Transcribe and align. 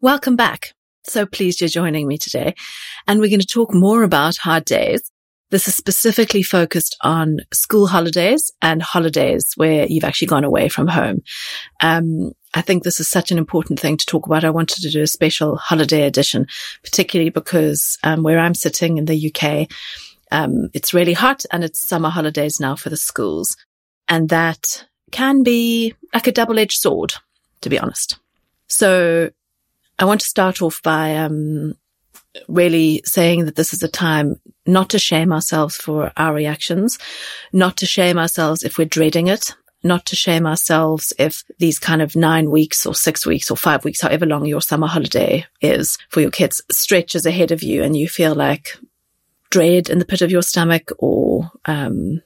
Welcome 0.00 0.36
back. 0.36 0.74
So 1.02 1.26
pleased 1.26 1.60
you're 1.60 1.68
joining 1.68 2.06
me 2.06 2.18
today. 2.18 2.54
And 3.08 3.18
we're 3.18 3.30
going 3.30 3.40
to 3.40 3.46
talk 3.46 3.74
more 3.74 4.04
about 4.04 4.36
hard 4.36 4.64
days. 4.64 5.02
This 5.50 5.66
is 5.66 5.74
specifically 5.74 6.44
focused 6.44 6.96
on 7.00 7.38
school 7.52 7.88
holidays 7.88 8.52
and 8.62 8.80
holidays 8.80 9.50
where 9.56 9.86
you've 9.88 10.04
actually 10.04 10.28
gone 10.28 10.44
away 10.44 10.68
from 10.68 10.86
home. 10.86 11.22
Um, 11.80 12.30
I 12.54 12.60
think 12.60 12.84
this 12.84 13.00
is 13.00 13.08
such 13.08 13.32
an 13.32 13.38
important 13.38 13.80
thing 13.80 13.96
to 13.96 14.06
talk 14.06 14.26
about. 14.26 14.44
I 14.44 14.50
wanted 14.50 14.82
to 14.82 14.90
do 14.90 15.02
a 15.02 15.06
special 15.08 15.56
holiday 15.56 16.06
edition, 16.06 16.46
particularly 16.84 17.30
because 17.30 17.98
um, 18.04 18.22
where 18.22 18.38
I'm 18.38 18.54
sitting 18.54 18.98
in 18.98 19.06
the 19.06 19.34
UK, 19.34 19.68
um, 20.30 20.68
it's 20.74 20.94
really 20.94 21.14
hot 21.14 21.44
and 21.50 21.64
it's 21.64 21.88
summer 21.88 22.10
holidays 22.10 22.60
now 22.60 22.76
for 22.76 22.88
the 22.88 22.96
schools. 22.96 23.56
And 24.06 24.28
that 24.28 24.86
can 25.10 25.42
be 25.42 25.94
like 26.14 26.28
a 26.28 26.32
double 26.32 26.60
edged 26.60 26.78
sword, 26.78 27.14
to 27.62 27.68
be 27.68 27.80
honest. 27.80 28.20
So 28.68 29.30
I 29.98 30.04
want 30.04 30.20
to 30.20 30.26
start 30.26 30.62
off 30.62 30.80
by 30.82 31.16
um, 31.16 31.74
really 32.46 33.02
saying 33.04 33.46
that 33.46 33.56
this 33.56 33.74
is 33.74 33.82
a 33.82 33.88
time 33.88 34.40
not 34.66 34.90
to 34.90 34.98
shame 34.98 35.32
ourselves 35.32 35.76
for 35.76 36.12
our 36.16 36.32
reactions, 36.32 36.98
not 37.52 37.76
to 37.78 37.86
shame 37.86 38.18
ourselves 38.18 38.62
if 38.62 38.78
we're 38.78 38.86
dreading 38.86 39.26
it, 39.26 39.56
not 39.82 40.06
to 40.06 40.16
shame 40.16 40.46
ourselves 40.46 41.12
if 41.18 41.42
these 41.58 41.78
kind 41.78 42.00
of 42.00 42.14
nine 42.14 42.50
weeks 42.50 42.86
or 42.86 42.94
six 42.94 43.26
weeks 43.26 43.50
or 43.50 43.56
five 43.56 43.84
weeks, 43.84 44.00
however 44.00 44.26
long 44.26 44.44
your 44.46 44.62
summer 44.62 44.86
holiday 44.86 45.44
is 45.60 45.98
for 46.10 46.20
your 46.20 46.30
kids, 46.30 46.62
stretches 46.70 47.26
ahead 47.26 47.50
of 47.50 47.62
you 47.62 47.82
and 47.82 47.96
you 47.96 48.08
feel 48.08 48.34
like 48.34 48.76
dread 49.50 49.88
in 49.88 49.98
the 49.98 50.04
pit 50.04 50.22
of 50.22 50.30
your 50.30 50.42
stomach 50.42 50.90
or 50.98 51.50
um, 51.64 52.22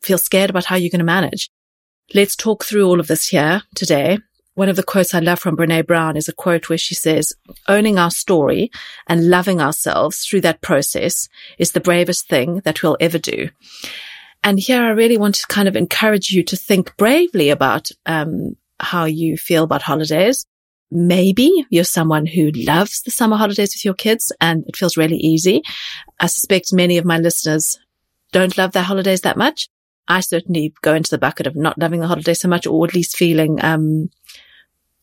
feel 0.00 0.18
scared 0.18 0.50
about 0.50 0.66
how 0.66 0.76
you're 0.76 0.90
going 0.90 0.98
to 0.98 1.04
manage. 1.04 1.50
Let's 2.14 2.36
talk 2.36 2.64
through 2.64 2.86
all 2.86 3.00
of 3.00 3.08
this 3.08 3.26
here 3.28 3.62
today 3.74 4.18
one 4.56 4.70
of 4.70 4.76
the 4.76 4.82
quotes 4.82 5.12
I 5.12 5.20
love 5.20 5.38
from 5.38 5.54
Brene 5.54 5.86
Brown 5.86 6.16
is 6.16 6.28
a 6.28 6.32
quote 6.32 6.70
where 6.70 6.78
she 6.78 6.94
says, 6.94 7.34
owning 7.68 7.98
our 7.98 8.10
story 8.10 8.70
and 9.06 9.28
loving 9.28 9.60
ourselves 9.60 10.24
through 10.24 10.40
that 10.40 10.62
process 10.62 11.28
is 11.58 11.72
the 11.72 11.80
bravest 11.80 12.26
thing 12.26 12.62
that 12.64 12.82
we'll 12.82 12.96
ever 12.98 13.18
do. 13.18 13.50
And 14.42 14.58
here 14.58 14.82
I 14.82 14.90
really 14.90 15.18
want 15.18 15.34
to 15.36 15.46
kind 15.46 15.68
of 15.68 15.76
encourage 15.76 16.30
you 16.30 16.42
to 16.44 16.56
think 16.56 16.96
bravely 16.96 17.50
about, 17.50 17.90
um, 18.06 18.56
how 18.80 19.04
you 19.04 19.36
feel 19.36 19.64
about 19.64 19.82
holidays. 19.82 20.46
Maybe 20.90 21.66
you're 21.68 21.84
someone 21.84 22.24
who 22.24 22.50
loves 22.52 23.02
the 23.02 23.10
summer 23.10 23.36
holidays 23.36 23.74
with 23.74 23.84
your 23.84 23.94
kids 23.94 24.32
and 24.40 24.64
it 24.66 24.76
feels 24.76 24.96
really 24.96 25.18
easy. 25.18 25.62
I 26.18 26.28
suspect 26.28 26.72
many 26.72 26.96
of 26.96 27.04
my 27.04 27.18
listeners 27.18 27.78
don't 28.32 28.56
love 28.56 28.72
their 28.72 28.84
holidays 28.84 29.20
that 29.20 29.36
much. 29.36 29.68
I 30.08 30.20
certainly 30.20 30.72
go 30.82 30.94
into 30.94 31.10
the 31.10 31.18
bucket 31.18 31.46
of 31.46 31.56
not 31.56 31.78
loving 31.78 32.00
the 32.00 32.06
holidays 32.06 32.40
so 32.40 32.48
much 32.48 32.66
or 32.66 32.86
at 32.86 32.94
least 32.94 33.16
feeling, 33.16 33.62
um, 33.62 34.08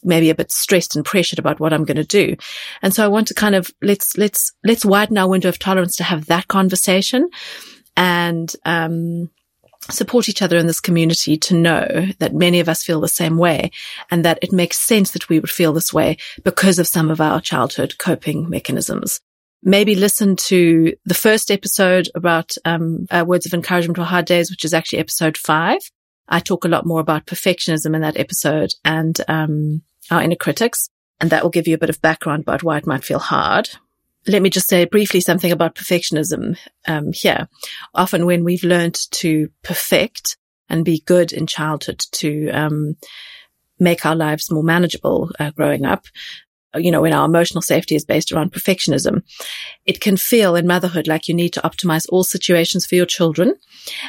maybe 0.03 0.30
a 0.30 0.36
bit 0.36 0.52
stressed 0.52 0.96
and 0.96 1.06
pressured 1.06 1.40
about 1.40 1.59
what 1.59 1.74
I'm 1.74 1.86
going 1.86 1.97
to 1.97 2.03
do. 2.03 2.36
And 2.81 2.94
so 2.94 3.03
I 3.03 3.08
want 3.08 3.28
to 3.30 3.34
kind 3.34 3.56
of 3.56 3.72
let's, 3.81 4.18
let's, 4.18 4.52
let's 4.64 4.86
widen 4.86 5.18
our 5.18 5.30
window 5.30 5.50
of 5.50 5.59
tolerance 5.59 5.96
to 5.97 6.03
have 6.03 6.25
that 6.28 6.47
conversation 6.47 7.30
and, 7.96 8.53
um, 8.66 9.30
support 9.90 10.30
each 10.30 10.42
other 10.42 10.58
in 10.58 10.68
this 10.68 10.80
community 10.80 11.38
to 11.38 11.56
know 11.56 12.08
that 12.19 12.34
many 12.34 12.59
of 12.59 12.69
us 12.69 12.84
feel 12.84 13.02
the 13.02 13.08
same 13.08 13.38
way 13.38 13.72
and 14.09 14.24
that 14.24 14.40
it 14.42 14.52
makes 14.52 14.80
sense 14.80 15.12
that 15.12 15.28
we 15.30 15.40
would 15.40 15.50
feel 15.50 15.74
this 15.74 15.94
way 15.94 16.18
because 16.44 16.80
of 16.80 16.88
some 16.88 17.12
of 17.12 17.19
our 17.19 17.42
childhood 17.42 17.97
coping 17.97 18.50
mechanisms. 18.50 19.19
Maybe 19.62 19.96
listen 19.96 20.36
to 20.36 20.94
the 21.06 21.13
first 21.13 21.50
episode 21.50 22.09
about 22.16 22.56
um, 22.66 23.08
uh, 23.09 23.24
words 23.25 23.46
of 23.46 23.53
encouragement 23.53 23.97
for 23.97 24.03
hard 24.03 24.25
days, 24.25 24.52
which 24.52 24.66
is 24.66 24.74
actually 24.74 25.00
episode 25.00 25.38
five. 25.38 25.80
I 26.28 26.40
talk 26.40 26.66
a 26.66 26.69
lot 26.69 26.86
more 26.86 27.00
about 27.00 27.25
perfectionism 27.25 27.96
in 27.96 28.02
that 28.02 28.18
episode 28.18 28.74
and 28.84 29.19
um, 29.28 29.81
our 30.12 30.22
inner 30.22 30.36
critics. 30.36 30.90
And 31.19 31.30
that 31.30 31.44
will 31.44 31.50
give 31.50 31.68
you 31.68 31.75
a 31.75 31.80
bit 31.80 31.90
of 31.90 32.02
background 32.02 32.41
about 32.41 32.64
why 32.64 32.78
it 32.78 32.88
might 32.88 33.03
feel 33.03 33.19
hard. 33.19 33.69
Let 34.28 34.41
me 34.41 34.50
just 34.50 34.69
say 34.69 34.86
briefly 34.86 35.19
something 35.19 35.52
about 35.52 35.75
perfectionism 35.75 36.58
um, 36.88 37.12
here. 37.14 37.47
Often 37.94 38.25
when 38.25 38.44
we've 38.44 38.63
learned 38.63 38.97
to 39.12 39.50
perfect 39.63 40.38
and 40.69 40.86
be 40.86 41.03
good 41.06 41.34
in 41.34 41.46
childhood 41.46 42.00
to 42.13 42.50
um, 42.50 42.96
make 43.80 44.06
our 44.06 44.16
lives 44.16 44.52
more 44.52 44.63
manageable 44.63 45.30
uh, 45.40 45.52
growing 45.52 45.86
up, 45.86 46.06
you 46.76 46.92
know, 46.92 47.02
when 47.02 47.14
our 47.14 47.26
emotional 47.26 47.62
safety 47.62 47.96
is 47.96 48.06
based 48.06 48.32
around 48.32 48.52
perfectionism, 48.52 49.24
it 49.86 50.02
can 50.02 50.18
feel 50.18 50.56
in 50.56 50.68
motherhood 50.68 51.08
like 51.08 51.28
you 51.28 51.34
need 51.34 51.54
to 51.54 51.62
optimize 51.62 52.06
all 52.10 52.24
situations 52.24 52.86
for 52.86 52.96
your 52.96 53.06
children. 53.06 53.56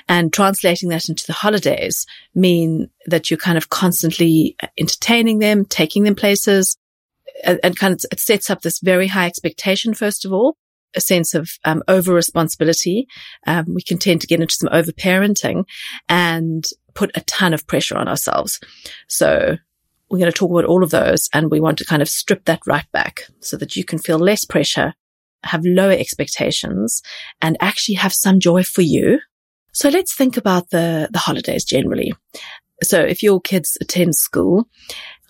And 0.08 0.32
translating 0.32 0.88
that 0.90 1.08
into 1.08 1.26
the 1.26 1.32
holidays 1.32 2.06
mean 2.34 2.90
that 3.06 3.30
you're 3.30 3.38
kind 3.38 3.58
of 3.58 3.70
constantly 3.70 4.56
entertaining 4.78 5.38
them, 5.38 5.64
taking 5.64 6.04
them 6.04 6.14
places, 6.14 6.76
and, 7.42 7.58
and 7.62 7.78
kind 7.78 7.94
of 7.94 8.00
it 8.12 8.20
sets 8.20 8.50
up 8.50 8.62
this 8.62 8.80
very 8.80 9.08
high 9.08 9.26
expectation, 9.26 9.94
first 9.94 10.24
of 10.24 10.32
all, 10.32 10.56
a 10.94 11.00
sense 11.00 11.34
of 11.34 11.50
um, 11.64 11.82
over 11.88 12.14
responsibility. 12.14 13.06
Um, 13.46 13.66
we 13.74 13.82
can 13.82 13.98
tend 13.98 14.20
to 14.20 14.26
get 14.26 14.40
into 14.40 14.54
some 14.54 14.68
over 14.72 14.92
parenting 14.92 15.64
and 16.08 16.64
put 16.94 17.10
a 17.16 17.20
ton 17.22 17.52
of 17.52 17.66
pressure 17.66 17.96
on 17.96 18.08
ourselves. 18.08 18.60
So 19.08 19.56
we're 20.14 20.20
going 20.20 20.30
to 20.30 20.38
talk 20.38 20.52
about 20.52 20.64
all 20.64 20.84
of 20.84 20.90
those 20.90 21.28
and 21.32 21.50
we 21.50 21.58
want 21.58 21.76
to 21.78 21.84
kind 21.84 22.00
of 22.00 22.08
strip 22.08 22.44
that 22.44 22.60
right 22.68 22.86
back 22.92 23.22
so 23.40 23.56
that 23.56 23.74
you 23.74 23.84
can 23.84 23.98
feel 23.98 24.16
less 24.16 24.44
pressure, 24.44 24.94
have 25.42 25.62
lower 25.64 25.90
expectations 25.90 27.02
and 27.42 27.56
actually 27.60 27.96
have 27.96 28.14
some 28.14 28.38
joy 28.38 28.62
for 28.62 28.82
you. 28.82 29.18
So 29.72 29.88
let's 29.88 30.14
think 30.14 30.36
about 30.36 30.70
the, 30.70 31.08
the 31.10 31.18
holidays 31.18 31.64
generally. 31.64 32.12
So 32.84 33.00
if 33.00 33.24
your 33.24 33.40
kids 33.40 33.76
attend 33.80 34.14
school, 34.14 34.68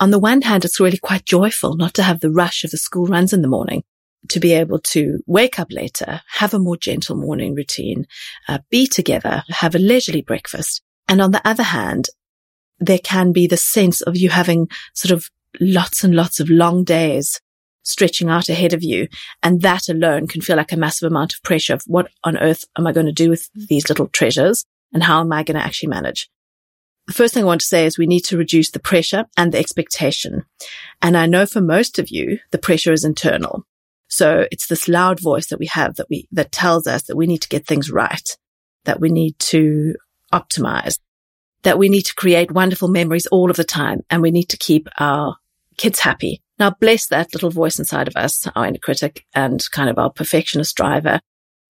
on 0.00 0.10
the 0.10 0.18
one 0.18 0.42
hand, 0.42 0.66
it's 0.66 0.78
really 0.78 0.98
quite 0.98 1.24
joyful 1.24 1.76
not 1.76 1.94
to 1.94 2.02
have 2.02 2.20
the 2.20 2.30
rush 2.30 2.62
of 2.62 2.70
the 2.70 2.76
school 2.76 3.06
runs 3.06 3.32
in 3.32 3.40
the 3.40 3.48
morning, 3.48 3.84
to 4.28 4.38
be 4.38 4.52
able 4.52 4.80
to 4.80 5.20
wake 5.26 5.58
up 5.58 5.68
later, 5.70 6.20
have 6.34 6.52
a 6.52 6.58
more 6.58 6.76
gentle 6.76 7.16
morning 7.16 7.54
routine, 7.54 8.04
uh, 8.48 8.58
be 8.68 8.86
together, 8.86 9.44
have 9.48 9.74
a 9.74 9.78
leisurely 9.78 10.20
breakfast. 10.20 10.82
And 11.08 11.22
on 11.22 11.30
the 11.30 11.46
other 11.48 11.62
hand, 11.62 12.08
there 12.78 12.98
can 12.98 13.32
be 13.32 13.46
the 13.46 13.56
sense 13.56 14.00
of 14.00 14.16
you 14.16 14.30
having 14.30 14.68
sort 14.94 15.12
of 15.12 15.30
lots 15.60 16.04
and 16.04 16.14
lots 16.14 16.40
of 16.40 16.50
long 16.50 16.84
days 16.84 17.40
stretching 17.82 18.28
out 18.28 18.48
ahead 18.48 18.72
of 18.72 18.82
you. 18.82 19.08
And 19.42 19.60
that 19.60 19.88
alone 19.88 20.26
can 20.26 20.40
feel 20.40 20.56
like 20.56 20.72
a 20.72 20.76
massive 20.76 21.10
amount 21.10 21.34
of 21.34 21.42
pressure 21.42 21.74
of 21.74 21.82
what 21.86 22.10
on 22.24 22.38
earth 22.38 22.64
am 22.78 22.86
I 22.86 22.92
going 22.92 23.06
to 23.06 23.12
do 23.12 23.30
with 23.30 23.42
mm-hmm. 23.50 23.64
these 23.68 23.88
little 23.88 24.08
treasures? 24.08 24.64
And 24.92 25.02
how 25.02 25.20
am 25.20 25.32
I 25.32 25.42
going 25.42 25.58
to 25.58 25.64
actually 25.64 25.90
manage? 25.90 26.28
the 27.06 27.12
first 27.12 27.34
thing 27.34 27.42
I 27.42 27.46
want 27.46 27.60
to 27.60 27.66
say 27.66 27.84
is 27.84 27.98
we 27.98 28.06
need 28.06 28.24
to 28.26 28.38
reduce 28.38 28.70
the 28.70 28.80
pressure 28.80 29.26
and 29.36 29.52
the 29.52 29.58
expectation. 29.58 30.44
And 31.02 31.16
I 31.16 31.26
know 31.26 31.46
for 31.46 31.60
most 31.60 31.98
of 31.98 32.08
you, 32.08 32.38
the 32.50 32.58
pressure 32.58 32.92
is 32.92 33.04
internal. 33.04 33.64
So 34.08 34.46
it's 34.50 34.68
this 34.68 34.88
loud 34.88 35.20
voice 35.20 35.48
that 35.48 35.58
we 35.58 35.66
have 35.66 35.96
that 35.96 36.06
we, 36.08 36.28
that 36.32 36.52
tells 36.52 36.86
us 36.86 37.02
that 37.04 37.16
we 37.16 37.26
need 37.26 37.42
to 37.42 37.48
get 37.48 37.66
things 37.66 37.90
right, 37.90 38.28
that 38.84 39.00
we 39.00 39.10
need 39.10 39.38
to 39.40 39.94
optimize, 40.32 40.98
that 41.64 41.78
we 41.78 41.88
need 41.88 42.02
to 42.02 42.14
create 42.14 42.50
wonderful 42.50 42.88
memories 42.88 43.26
all 43.26 43.50
of 43.50 43.56
the 43.56 43.64
time. 43.64 44.00
And 44.08 44.22
we 44.22 44.30
need 44.30 44.48
to 44.50 44.56
keep 44.56 44.88
our 44.98 45.36
kids 45.76 46.00
happy. 46.00 46.42
Now 46.58 46.70
bless 46.80 47.06
that 47.08 47.34
little 47.34 47.50
voice 47.50 47.78
inside 47.78 48.06
of 48.06 48.16
us, 48.16 48.46
our 48.54 48.66
inner 48.66 48.78
critic 48.78 49.26
and 49.34 49.62
kind 49.72 49.90
of 49.90 49.98
our 49.98 50.10
perfectionist 50.10 50.76
driver 50.76 51.20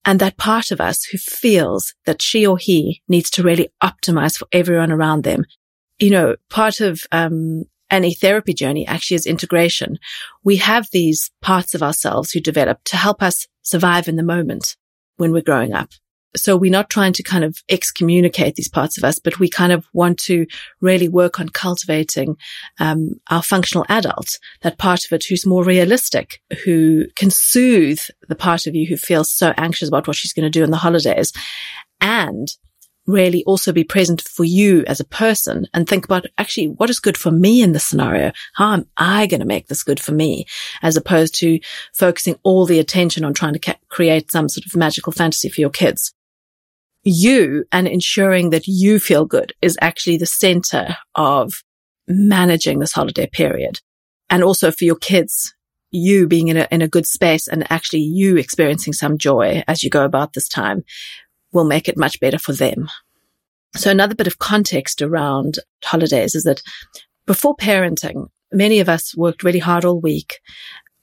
and 0.05 0.21
that 0.21 0.37
part 0.37 0.71
of 0.71 0.81
us 0.81 1.05
who 1.05 1.19
feels 1.19 1.95
that 2.05 2.21
she 2.21 2.47
or 2.47 2.59
he 2.59 3.03
needs 3.09 3.31
to 3.31 3.43
really 3.43 3.71
optimize 3.83 4.37
for 4.37 4.47
everyone 4.53 4.93
around 4.93 5.25
them. 5.25 5.45
You 5.99 6.11
know, 6.11 6.37
part 6.51 6.81
of, 6.81 7.01
um, 7.13 7.65
any 7.91 8.15
therapy 8.15 8.53
journey 8.55 8.87
actually 8.87 9.17
is 9.17 9.27
integration. 9.27 9.99
We 10.43 10.57
have 10.57 10.89
these 10.91 11.31
parts 11.41 11.75
of 11.75 11.83
ourselves 11.83 12.33
who 12.33 12.41
develop 12.41 12.83
to 12.87 12.97
help 12.97 13.23
us 13.23 13.47
survive 13.63 14.09
in 14.09 14.17
the 14.17 14.23
moment 14.23 14.77
when 15.17 15.33
we're 15.33 15.43
growing 15.43 15.73
up. 15.73 15.91
So 16.37 16.57
we're 16.57 16.71
not 16.71 16.91
trying 16.91 17.13
to 17.15 17.23
kind 17.23 17.45
of 17.45 17.59
excommunicate 17.69 18.57
these 18.57 18.69
parts 18.69 18.99
of 18.99 19.05
us, 19.05 19.19
but 19.19 19.39
we 19.39 19.49
kind 19.49 19.73
of 19.73 19.87
want 19.93 20.19
to 20.21 20.47
really 20.81 21.09
work 21.09 21.39
on 21.39 21.49
cultivating 21.49 22.37
um, 22.81 23.21
our 23.31 23.43
functional 23.43 23.87
adult, 23.89 24.39
that 24.63 24.79
part 24.79 25.05
of 25.05 25.13
it 25.13 25.25
who's 25.29 25.47
more 25.47 25.65
realistic, 25.65 26.41
who 26.65 27.07
can 27.17 27.31
soothe 27.31 28.01
the 28.29 28.35
part 28.35 28.67
of 28.67 28.75
you 28.75 28.87
who 28.87 28.97
feels 28.97 29.33
so 29.33 29.55
anxious 29.57 29.89
about 29.89 30.07
what 30.07 30.17
she's 30.17 30.33
going 30.33 30.45
to 30.45 30.51
do 30.51 30.65
in 30.65 30.71
the 30.71 30.77
holidays 30.77 31.33
and 32.01 32.49
really 33.07 33.45
also 33.45 33.73
be 33.73 33.85
present 33.85 34.23
for 34.23 34.45
you 34.45 34.83
as 34.87 35.01
a 35.01 35.05
person 35.05 35.67
and 35.75 35.87
think 35.87 36.05
about 36.05 36.27
actually 36.39 36.69
what 36.69 36.91
is 36.91 36.99
good 36.99 37.17
for 37.17 37.31
me 37.31 37.63
in 37.63 37.73
this 37.73 37.85
scenario? 37.85 38.33
How 38.55 38.73
am 38.73 38.87
I 38.97 39.27
going 39.27 39.41
to 39.41 39.47
make 39.47 39.69
this 39.69 39.83
good 39.83 40.01
for 40.01 40.13
me? 40.13 40.47
As 40.83 40.97
opposed 40.97 41.35
to 41.41 41.61
focusing 41.93 42.37
all 42.43 42.67
the 42.67 42.79
attention 42.79 43.25
on 43.25 43.35
trying 43.35 43.53
to 43.53 43.59
ca- 43.59 43.79
create 43.89 44.31
some 44.31 44.49
sort 44.49 44.67
of 44.67 44.75
magical 44.77 45.13
fantasy 45.13 45.49
for 45.49 45.61
your 45.61 45.71
kids 45.71 46.14
you 47.05 47.65
and 47.71 47.87
ensuring 47.87 48.51
that 48.51 48.67
you 48.67 48.99
feel 48.99 49.27
good 49.27 49.53
is 49.61 49.79
actually 49.81 50.17
the 50.17 50.27
center 50.27 50.97
of 51.15 51.63
managing 52.09 52.79
this 52.79 52.93
holiday 52.93 53.27
period. 53.27 53.81
And 54.31 54.43
also 54.43 54.71
for 54.71 54.85
your 54.85 54.97
kids, 54.97 55.55
you 55.91 56.27
being 56.27 56.49
in 56.49 56.57
a, 56.57 56.67
in 56.71 56.83
a 56.83 56.89
good 56.89 57.07
space 57.07 57.47
and 57.47 57.71
actually 57.71 58.01
you 58.01 58.37
experiencing 58.37 58.93
some 58.93 59.17
joy 59.17 59.63
as 59.69 59.83
you 59.83 59.91
go 59.91 60.05
about 60.05 60.33
this 60.33 60.49
time 60.49 60.83
will 61.53 61.65
make 61.65 61.89
it 61.89 61.97
much 61.97 62.19
better 62.21 62.39
for 62.39 62.53
them. 62.53 62.89
So 63.77 63.91
another 63.91 64.15
bit 64.15 64.27
of 64.27 64.39
context 64.39 65.03
around 65.03 65.59
holidays 65.85 66.35
is 66.35 66.45
that 66.45 66.63
before 67.27 67.57
parenting, 67.57 68.29
many 68.53 68.81
of 68.81 68.89
us 68.89 69.17
worked 69.17 69.45
really 69.45 69.59
hard 69.59 69.85
all 69.85 70.01
week. 70.01 70.41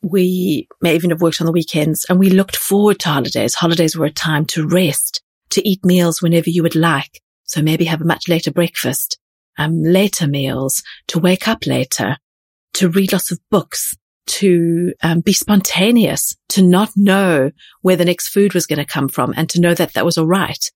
We 0.01 0.67
may 0.81 0.95
even 0.95 1.09
have 1.11 1.21
worked 1.21 1.41
on 1.41 1.45
the 1.45 1.53
weekends 1.53 2.05
and 2.09 2.19
we 2.19 2.29
looked 2.29 2.55
forward 2.55 2.99
to 2.99 3.09
holidays. 3.09 3.55
Holidays 3.55 3.95
were 3.95 4.05
a 4.05 4.11
time 4.11 4.45
to 4.47 4.67
rest, 4.67 5.21
to 5.51 5.67
eat 5.67 5.85
meals 5.85 6.21
whenever 6.21 6.49
you 6.49 6.63
would 6.63 6.75
like. 6.75 7.21
So 7.43 7.61
maybe 7.61 7.85
have 7.85 8.01
a 8.01 8.05
much 8.05 8.27
later 8.27 8.51
breakfast, 8.51 9.19
um, 9.57 9.83
later 9.83 10.27
meals, 10.27 10.81
to 11.07 11.19
wake 11.19 11.47
up 11.47 11.65
later, 11.65 12.17
to 12.75 12.89
read 12.89 13.11
lots 13.11 13.31
of 13.31 13.39
books, 13.49 13.95
to 14.27 14.93
um, 15.03 15.19
be 15.19 15.33
spontaneous, 15.33 16.35
to 16.49 16.61
not 16.61 16.91
know 16.95 17.51
where 17.81 17.97
the 17.97 18.05
next 18.05 18.29
food 18.29 18.53
was 18.53 18.65
going 18.65 18.79
to 18.79 18.85
come 18.85 19.09
from 19.09 19.33
and 19.35 19.49
to 19.49 19.59
know 19.59 19.73
that 19.73 19.93
that 19.93 20.05
was 20.05 20.17
all 20.17 20.27
right. 20.27 20.71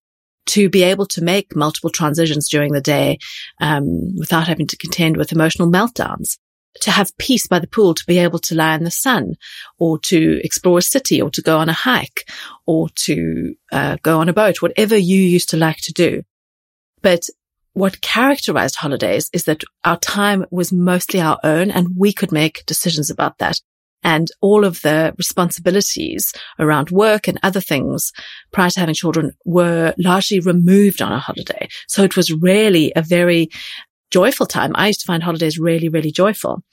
To 0.48 0.70
be 0.70 0.84
able 0.84 1.08
to 1.08 1.24
make 1.24 1.56
multiple 1.56 1.90
transitions 1.90 2.50
during 2.50 2.74
the 2.74 2.82
day 2.82 3.18
um, 3.62 4.16
without 4.18 4.48
having 4.48 4.68
to 4.68 4.78
contend 4.78 5.18
with 5.18 5.32
emotional 5.32 5.72
meltdowns 5.72 6.38
to 6.82 6.92
have 6.92 7.18
peace 7.18 7.48
by 7.48 7.60
the 7.60 7.68
pool, 7.68 7.94
to 7.94 8.06
be 8.06 8.18
able 8.18 8.40
to 8.40 8.56
lie 8.56 8.76
in 8.76 8.84
the 8.84 8.92
sun 8.92 9.36
or 9.80 10.00
to 10.00 10.40
explore 10.44 10.80
a 10.80 10.84
city 10.84 11.22
or 11.22 11.30
to 11.32 11.42
go 11.42 11.58
on 11.58 11.70
a 11.70 11.74
hike 11.74 12.30
or 12.66 12.90
to 12.96 13.56
uh, 13.72 13.98
go 14.02 14.20
on 14.20 14.30
a 14.30 14.34
boat, 14.34 14.62
whatever 14.62 14.98
you 14.98 15.20
used 15.20 15.50
to 15.50 15.58
like 15.58 15.78
to 15.78 15.94
do. 15.94 16.24
But 17.02 17.28
what 17.74 18.02
characterized 18.02 18.78
holidays 18.78 19.30
is 19.34 19.44
that 19.44 19.64
our 19.84 20.00
time 20.00 20.46
was 20.50 20.72
mostly 20.72 21.20
our 21.20 21.38
own 21.44 21.72
and 21.72 21.90
we 21.98 22.14
could 22.14 22.32
make 22.32 22.66
decisions 22.66 23.10
about 23.10 23.38
that. 23.40 23.60
And 24.02 24.30
all 24.40 24.64
of 24.64 24.82
the 24.82 25.14
responsibilities 25.18 26.32
around 26.60 26.92
work 26.92 27.28
and 27.28 27.40
other 27.42 27.60
things 27.60 28.12
prior 28.54 28.70
to 28.70 28.80
having 28.80 28.96
children 28.96 29.32
were 29.46 29.94
largely 29.98 30.40
removed 30.40 31.02
on 31.02 31.12
a 31.12 31.20
holiday. 31.20 31.68
So 31.88 32.04
it 32.04 32.16
was 32.16 32.32
really 32.32 32.94
a 32.96 33.02
very 33.02 33.50
joyful 34.20 34.46
time. 34.46 34.72
I 34.76 34.88
used 34.88 35.02
to 35.02 35.10
find 35.12 35.24
holidays 35.24 35.60
really, 35.70 35.90
really 35.90 36.12
joyful. 36.12 36.64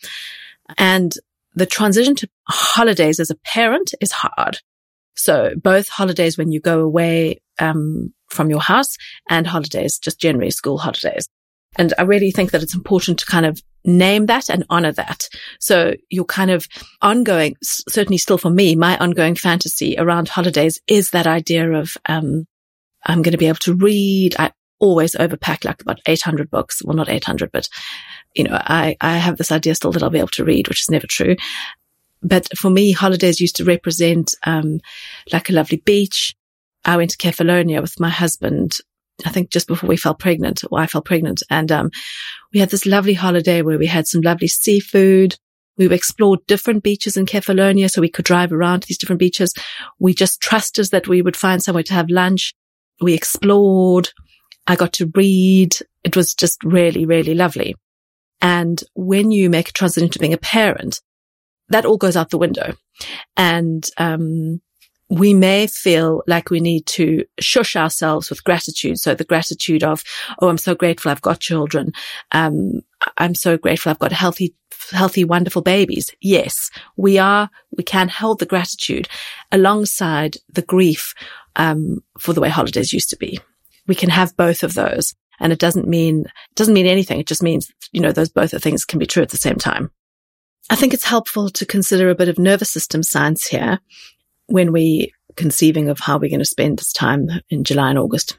And 0.79 1.11
the 1.61 1.67
transition 1.67 2.15
to 2.17 2.29
holidays 2.49 3.19
as 3.21 3.31
a 3.31 3.41
parent 3.55 3.89
is 4.01 4.13
hard. 4.13 4.55
So 5.15 5.35
both 5.71 5.89
holidays 5.89 6.39
when 6.39 6.53
you 6.53 6.61
go 6.61 6.81
away 6.81 7.41
um, 7.59 8.15
from 8.29 8.49
your 8.49 8.61
house 8.73 8.97
and 9.29 9.47
holidays, 9.47 9.99
just 9.99 10.21
generally 10.21 10.51
school 10.51 10.79
holidays. 10.79 11.27
And 11.77 11.93
I 11.99 12.03
really 12.03 12.31
think 12.31 12.51
that 12.51 12.63
it's 12.63 12.75
important 12.75 13.19
to 13.19 13.27
kind 13.27 13.47
of 13.47 13.61
name 13.85 14.27
that 14.27 14.49
and 14.49 14.65
honor 14.69 14.93
that. 14.93 15.29
So 15.59 15.95
your 16.11 16.27
kind 16.27 16.51
of 16.51 16.69
ongoing, 17.01 17.57
certainly 17.63 18.19
still 18.19 18.39
for 18.39 18.51
me, 18.51 18.77
my 18.77 18.97
ongoing 18.99 19.35
fantasy 19.35 19.97
around 19.99 20.29
holidays 20.29 20.81
is 20.87 21.11
that 21.11 21.27
idea 21.27 21.71
of, 21.73 21.97
um, 22.07 22.47
I'm 23.05 23.23
going 23.23 23.33
to 23.33 23.45
be 23.45 23.49
able 23.49 23.67
to 23.67 23.75
read. 23.75 24.37
I, 24.39 24.53
always 24.83 25.15
overpack 25.15 25.65
like 25.65 25.81
about 25.81 26.01
800 26.07 26.51
books. 26.51 26.83
Well, 26.85 26.97
not 26.97 27.09
800, 27.09 27.53
but 27.53 27.69
you 28.35 28.45
know, 28.45 28.59
I, 28.61 28.97
I 29.01 29.17
have 29.17 29.39
this 29.39 29.53
idea 29.53 29.75
still 29.77 29.93
that 29.93 30.03
I'll 30.03 30.11
be 30.11 30.19
able 30.19 30.29
to 30.29 30.45
read, 30.45 30.69
which 30.69 30.83
is 30.83 30.91
never 30.91 31.07
true. 31.07 31.37
But 32.23 32.49
for 32.59 32.69
me, 32.69 32.93
holidays 32.93 33.41
used 33.41 33.57
to 33.57 33.65
represent, 33.65 34.35
um, 34.45 34.81
like 35.33 35.49
a 35.49 35.53
lovely 35.53 35.79
beach. 35.79 36.35
I 36.85 36.97
went 36.97 37.11
to 37.11 37.17
Kefalonia 37.17 37.81
with 37.81 38.01
my 38.01 38.11
husband. 38.11 38.79
I 39.25 39.31
think 39.31 39.51
just 39.51 39.69
before 39.69 39.89
we 39.89 39.97
fell 39.97 40.15
pregnant, 40.15 40.63
or 40.71 40.81
I 40.81 40.87
fell 40.87 41.03
pregnant. 41.03 41.43
And, 41.49 41.71
um, 41.71 41.91
we 42.53 42.61
had 42.61 42.71
this 42.71 42.87
lovely 42.87 43.15
holiday 43.15 43.63
where 43.63 43.79
we 43.79 43.87
had 43.87 44.07
some 44.07 44.21
lovely 44.21 44.49
seafood. 44.49 45.37
We 45.79 45.93
explored 45.93 46.41
different 46.47 46.83
beaches 46.83 47.17
in 47.17 47.27
Kefalonia 47.27 47.91
so 47.91 48.01
we 48.01 48.11
could 48.11 48.25
drive 48.25 48.53
around 48.53 48.83
these 48.85 48.99
different 48.99 49.21
beaches. 49.21 49.55
We 49.99 50.13
just 50.13 50.41
trusted 50.41 50.91
that 50.91 51.09
we 51.09 51.23
would 51.23 51.37
find 51.37 51.63
somewhere 51.63 51.85
to 51.85 51.95
have 51.95 52.11
lunch. 52.11 52.55
We 53.01 53.15
explored. 53.15 54.11
I 54.67 54.77
got 54.77 54.93
to 54.95 55.11
read. 55.15 55.77
It 56.05 56.17
was 56.17 56.35
just 56.35 56.63
really, 56.65 57.07
really 57.07 57.35
lovely. 57.35 57.75
And 58.41 58.83
when 58.95 59.31
you 59.31 59.51
make 59.51 59.69
a 59.69 59.73
transition 59.73 60.11
to 60.11 60.19
being 60.19 60.33
a 60.33 60.39
parent, 60.39 61.01
that 61.69 61.85
all 61.85 61.97
goes 61.97 62.17
out 62.17 62.31
the 62.31 62.39
window. 62.39 62.75
And, 63.37 63.89
um, 63.99 64.61
we 65.09 65.35
may 65.35 65.67
feel 65.67 66.23
like 66.27 66.49
we 66.49 66.59
need 66.59 66.87
to 66.87 67.25
shush 67.39 67.77
ourselves 67.77 68.31
with 68.31 68.45
gratitude. 68.45 68.99
So 68.99 69.15
the 69.15 69.25
gratitude 69.25 69.85
of, 69.85 70.03
Oh, 70.41 70.49
I'm 70.49 70.57
so 70.57 70.75
grateful 70.75 71.11
I've 71.11 71.21
got 71.21 71.39
children. 71.39 71.93
Um, 72.31 72.81
I'm 73.19 73.35
so 73.35 73.59
grateful 73.59 73.91
I've 73.91 73.99
got 73.99 74.13
healthy, 74.13 74.55
healthy, 74.91 75.25
wonderful 75.25 75.61
babies. 75.61 76.11
Yes, 76.23 76.71
we 76.97 77.19
are, 77.19 77.51
we 77.77 77.85
can 77.85 78.09
hold 78.09 78.39
the 78.39 78.47
gratitude 78.47 79.07
alongside 79.51 80.39
the 80.51 80.63
grief, 80.63 81.15
um, 81.57 81.99
for 82.19 82.33
the 82.33 82.41
way 82.41 82.49
holidays 82.49 82.95
used 82.95 83.11
to 83.11 83.17
be 83.17 83.39
we 83.87 83.95
can 83.95 84.11
have 84.11 84.37
both 84.37 84.63
of 84.63 84.75
those. 84.75 85.15
And 85.41 85.53
it 85.53 85.59
doesn't 85.59 85.89
mean, 85.89 86.21
it 86.21 86.55
doesn't 86.55 86.75
mean 86.75 86.87
anything. 86.87 87.19
It 87.19 87.27
just 87.27 87.43
means, 87.43 87.71
you 87.91 88.01
know, 88.01 88.13
those 88.13 88.29
both 88.29 88.61
things 88.63 88.85
can 88.85 88.99
be 88.99 89.07
true 89.07 89.23
at 89.23 89.31
the 89.31 89.37
same 89.37 89.57
time. 89.57 89.91
I 90.71 90.77
think 90.77 90.95
it's 90.95 91.05
helpful 91.05 91.51
to 91.51 91.67
consider 91.67 92.09
a 92.09 92.15
bit 92.15 92.29
of 92.29 92.39
nervous 92.39 92.71
system 92.71 93.03
science 93.03 93.47
here 93.47 93.81
when 94.47 94.73
we 94.73 95.13
conceiving 95.37 95.89
of 95.89 95.99
how 95.99 96.19
we're 96.19 96.31
going 96.31 96.39
to 96.39 96.45
spend 96.45 96.79
this 96.79 96.93
time 96.93 97.29
in 97.51 97.65
July 97.65 97.91
and 97.91 97.99
August. 97.99 98.39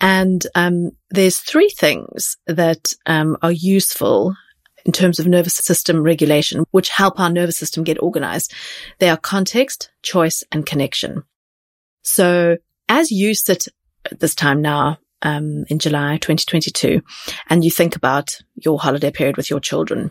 And 0.00 0.46
um, 0.54 0.90
there's 1.10 1.38
three 1.38 1.70
things 1.70 2.36
that 2.46 2.92
um, 3.06 3.36
are 3.42 3.52
useful 3.52 4.34
in 4.84 4.92
terms 4.92 5.18
of 5.18 5.26
nervous 5.26 5.54
system 5.54 6.02
regulation, 6.02 6.64
which 6.70 6.90
help 6.90 7.18
our 7.18 7.30
nervous 7.30 7.56
system 7.56 7.82
get 7.82 8.00
organized. 8.00 8.54
They 8.98 9.08
are 9.10 9.16
context, 9.16 9.90
choice, 10.02 10.44
and 10.52 10.64
connection. 10.64 11.24
So 12.02 12.58
as 12.88 13.10
you 13.10 13.34
sit 13.34 13.66
this 14.18 14.34
time 14.34 14.62
now, 14.62 14.98
um, 15.22 15.64
in 15.68 15.78
July 15.78 16.18
2022, 16.18 17.02
and 17.48 17.64
you 17.64 17.70
think 17.70 17.96
about 17.96 18.38
your 18.54 18.78
holiday 18.78 19.10
period 19.10 19.36
with 19.36 19.50
your 19.50 19.60
children, 19.60 20.10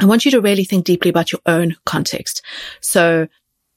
I 0.00 0.06
want 0.06 0.24
you 0.24 0.30
to 0.32 0.40
really 0.40 0.64
think 0.64 0.84
deeply 0.84 1.10
about 1.10 1.32
your 1.32 1.40
own 1.46 1.76
context. 1.84 2.42
So 2.80 3.26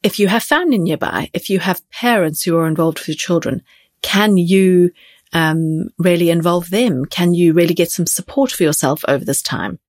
if 0.03 0.19
you 0.19 0.27
have 0.27 0.43
family 0.43 0.77
nearby, 0.77 1.29
if 1.33 1.50
you 1.50 1.59
have 1.59 1.89
parents 1.89 2.43
who 2.43 2.57
are 2.57 2.67
involved 2.67 3.00
with 3.00 3.07
your 3.07 3.15
children, 3.15 3.63
can 4.01 4.38
you 4.38 4.91
um, 5.33 5.89
really 5.97 6.29
involve 6.29 6.69
them? 6.69 7.05
Can 7.05 7.33
you 7.33 7.53
really 7.53 7.73
get 7.73 7.91
some 7.91 8.05
support 8.05 8.51
for 8.51 8.63
yourself 8.63 9.03
over 9.07 9.25
this 9.25 9.41
time? 9.41 9.79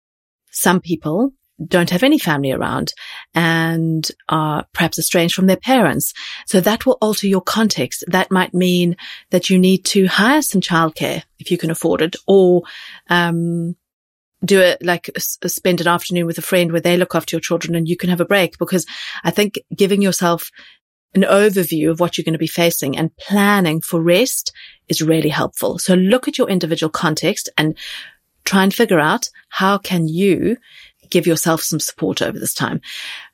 Some 0.51 0.81
people 0.81 1.33
don't 1.65 1.91
have 1.91 2.03
any 2.03 2.19
family 2.19 2.53
around 2.53 2.93
and 3.35 4.11
are 4.29 4.67
perhaps 4.73 4.99
estranged 4.99 5.35
from 5.35 5.47
their 5.47 5.57
parents. 5.57 6.13
So 6.47 6.61
that 6.61 6.85
will 6.85 6.99
alter 7.01 7.27
your 7.27 7.41
context. 7.41 8.05
That 8.09 8.31
might 8.31 8.55
mean 8.55 8.97
that 9.31 9.51
you 9.51 9.59
need 9.59 9.85
to 9.87 10.07
hire 10.07 10.43
some 10.43 10.61
childcare 10.61 11.23
if 11.39 11.51
you 11.51 11.59
can 11.59 11.71
afford 11.71 12.03
it 12.03 12.17
or, 12.27 12.63
um, 13.09 13.77
do 14.45 14.61
it 14.61 14.85
like 14.85 15.11
spend 15.17 15.81
an 15.81 15.89
afternoon 15.89 16.27
with 16.27 16.37
a 16.37 16.43
friend 16.43 16.71
where 16.71 16.81
they 16.81 16.99
look 16.99 17.15
after 17.15 17.35
your 17.35 17.41
children 17.41 17.75
and 17.75 17.89
you 17.89 17.97
can 17.97 18.11
have 18.11 18.21
a 18.21 18.27
break 18.27 18.59
because 18.59 18.85
I 19.23 19.31
think 19.31 19.55
giving 19.75 20.03
yourself 20.03 20.51
an 21.15 21.23
overview 21.23 21.91
of 21.91 22.01
what 22.01 22.19
you're 22.19 22.25
going 22.25 22.35
to 22.35 22.39
be 22.39 22.47
facing 22.47 22.97
and 22.97 23.17
planning 23.17 23.81
for 23.81 24.03
rest 24.03 24.53
is 24.89 25.01
really 25.01 25.29
helpful. 25.29 25.79
So 25.79 25.95
look 25.95 26.29
at 26.29 26.37
your 26.37 26.51
individual 26.51 26.91
context 26.91 27.49
and 27.57 27.79
try 28.45 28.63
and 28.63 28.75
figure 28.75 29.01
out 29.01 29.31
how 29.49 29.79
can 29.79 30.07
you 30.09 30.57
give 31.11 31.27
yourself 31.27 31.63
some 31.63 31.81
support 31.81 32.23
over 32.23 32.39
this 32.39 32.55
time. 32.55 32.81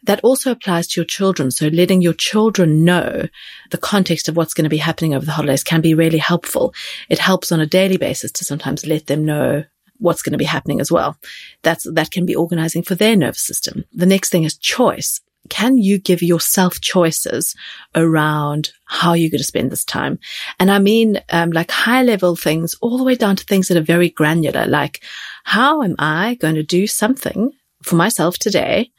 That 0.04 0.20
also 0.22 0.50
applies 0.50 0.86
to 0.88 1.00
your 1.00 1.06
children. 1.06 1.50
So 1.50 1.68
letting 1.68 2.02
your 2.02 2.14
children 2.14 2.84
know 2.84 3.26
the 3.70 3.78
context 3.78 4.28
of 4.28 4.36
what's 4.36 4.54
going 4.54 4.64
to 4.64 4.70
be 4.70 4.78
happening 4.78 5.14
over 5.14 5.24
the 5.24 5.32
holidays 5.32 5.64
can 5.64 5.80
be 5.80 5.94
really 5.94 6.18
helpful. 6.18 6.74
It 7.08 7.18
helps 7.18 7.52
on 7.52 7.60
a 7.60 7.66
daily 7.66 7.96
basis 7.96 8.32
to 8.32 8.44
sometimes 8.44 8.86
let 8.86 9.06
them 9.06 9.24
know 9.24 9.64
what's 9.98 10.22
going 10.22 10.32
to 10.32 10.38
be 10.38 10.44
happening 10.44 10.80
as 10.80 10.90
well. 10.90 11.16
That's, 11.62 11.86
that 11.92 12.10
can 12.10 12.26
be 12.26 12.34
organizing 12.34 12.82
for 12.82 12.94
their 12.94 13.16
nervous 13.16 13.42
system. 13.42 13.84
The 13.92 14.06
next 14.06 14.30
thing 14.30 14.44
is 14.44 14.56
choice. 14.56 15.20
Can 15.48 15.78
you 15.78 15.98
give 15.98 16.22
yourself 16.22 16.80
choices 16.80 17.54
around 17.94 18.72
how 18.86 19.14
you're 19.14 19.30
going 19.30 19.38
to 19.38 19.44
spend 19.44 19.70
this 19.70 19.84
time? 19.84 20.18
And 20.58 20.70
I 20.70 20.78
mean, 20.78 21.20
um, 21.30 21.50
like 21.50 21.70
high 21.70 22.02
level 22.02 22.36
things 22.36 22.74
all 22.80 22.98
the 22.98 23.04
way 23.04 23.14
down 23.14 23.36
to 23.36 23.44
things 23.44 23.68
that 23.68 23.76
are 23.76 23.82
very 23.82 24.10
granular, 24.10 24.66
like 24.66 25.02
how 25.44 25.82
am 25.82 25.96
I 25.98 26.34
going 26.34 26.56
to 26.56 26.62
do 26.62 26.86
something 26.86 27.52
for 27.82 27.96
myself 27.96 28.38
today 28.38 28.90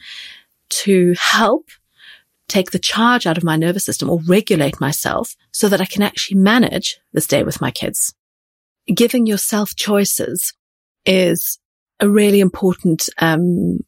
to 0.69 1.13
help 1.17 1.67
take 2.47 2.71
the 2.71 2.79
charge 2.79 3.25
out 3.25 3.37
of 3.37 3.43
my 3.43 3.55
nervous 3.55 3.85
system 3.85 4.09
or 4.09 4.19
regulate 4.27 4.81
myself 4.81 5.35
so 5.51 5.69
that 5.69 5.79
I 5.81 5.85
can 5.85 6.01
actually 6.01 6.37
manage 6.37 6.99
this 7.13 7.27
day 7.27 7.43
with 7.43 7.61
my 7.61 7.71
kids. 7.71 8.13
Giving 8.93 9.25
yourself 9.25 9.75
choices 9.75 10.53
is 11.05 11.59
a 11.99 12.09
really 12.09 12.39
important 12.39 13.07
um, 13.19 13.79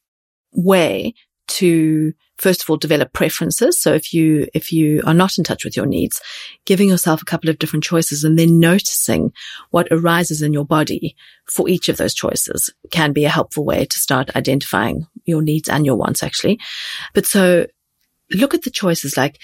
way 0.53 1.13
to 1.53 2.13
first 2.37 2.63
of 2.63 2.69
all 2.69 2.77
develop 2.77 3.13
preferences. 3.13 3.79
So 3.79 3.93
if 3.93 4.13
you 4.13 4.47
if 4.53 4.71
you 4.71 5.01
are 5.05 5.13
not 5.13 5.37
in 5.37 5.43
touch 5.43 5.63
with 5.63 5.77
your 5.77 5.85
needs, 5.85 6.19
giving 6.65 6.89
yourself 6.89 7.21
a 7.21 7.25
couple 7.25 7.49
of 7.49 7.59
different 7.59 7.83
choices 7.83 8.23
and 8.23 8.37
then 8.37 8.59
noticing 8.59 9.31
what 9.69 9.87
arises 9.91 10.41
in 10.41 10.51
your 10.51 10.65
body 10.65 11.15
for 11.45 11.69
each 11.69 11.89
of 11.89 11.97
those 11.97 12.13
choices 12.13 12.71
can 12.89 13.13
be 13.13 13.25
a 13.25 13.29
helpful 13.29 13.63
way 13.63 13.85
to 13.85 13.99
start 13.99 14.35
identifying 14.35 15.05
your 15.25 15.41
needs 15.41 15.69
and 15.69 15.85
your 15.85 15.95
wants 15.95 16.23
actually. 16.23 16.59
But 17.13 17.27
so 17.27 17.67
look 18.31 18.55
at 18.55 18.63
the 18.63 18.71
choices 18.71 19.15
like 19.15 19.37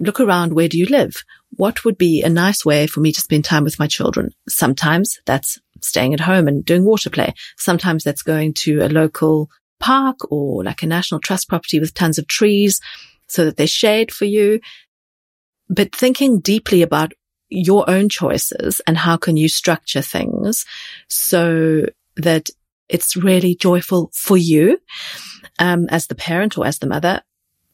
look 0.00 0.20
around 0.20 0.54
where 0.54 0.68
do 0.68 0.78
you 0.78 0.86
live? 0.86 1.22
What 1.56 1.84
would 1.84 1.98
be 1.98 2.22
a 2.22 2.30
nice 2.30 2.64
way 2.64 2.86
for 2.86 3.00
me 3.00 3.12
to 3.12 3.20
spend 3.20 3.44
time 3.44 3.64
with 3.64 3.78
my 3.78 3.86
children? 3.86 4.30
Sometimes 4.48 5.20
that's 5.26 5.58
staying 5.82 6.14
at 6.14 6.20
home 6.20 6.48
and 6.48 6.64
doing 6.64 6.84
water 6.84 7.10
play. 7.10 7.34
Sometimes 7.58 8.04
that's 8.04 8.22
going 8.22 8.54
to 8.54 8.80
a 8.80 8.88
local 8.88 9.50
park 9.82 10.16
or 10.30 10.64
like 10.64 10.82
a 10.82 10.86
national 10.86 11.20
trust 11.20 11.48
property 11.48 11.78
with 11.80 11.92
tons 11.92 12.18
of 12.18 12.26
trees 12.26 12.80
so 13.26 13.44
that 13.44 13.56
there's 13.56 13.70
shade 13.70 14.10
for 14.12 14.24
you. 14.24 14.60
But 15.68 15.94
thinking 15.94 16.40
deeply 16.40 16.82
about 16.82 17.12
your 17.48 17.88
own 17.90 18.08
choices 18.08 18.80
and 18.86 18.96
how 18.96 19.16
can 19.16 19.36
you 19.36 19.48
structure 19.48 20.02
things 20.02 20.64
so 21.08 21.86
that 22.16 22.48
it's 22.88 23.16
really 23.16 23.54
joyful 23.54 24.10
for 24.14 24.36
you, 24.36 24.78
um, 25.58 25.86
as 25.88 26.06
the 26.06 26.14
parent 26.14 26.56
or 26.56 26.66
as 26.66 26.78
the 26.78 26.86
mother. 26.86 27.22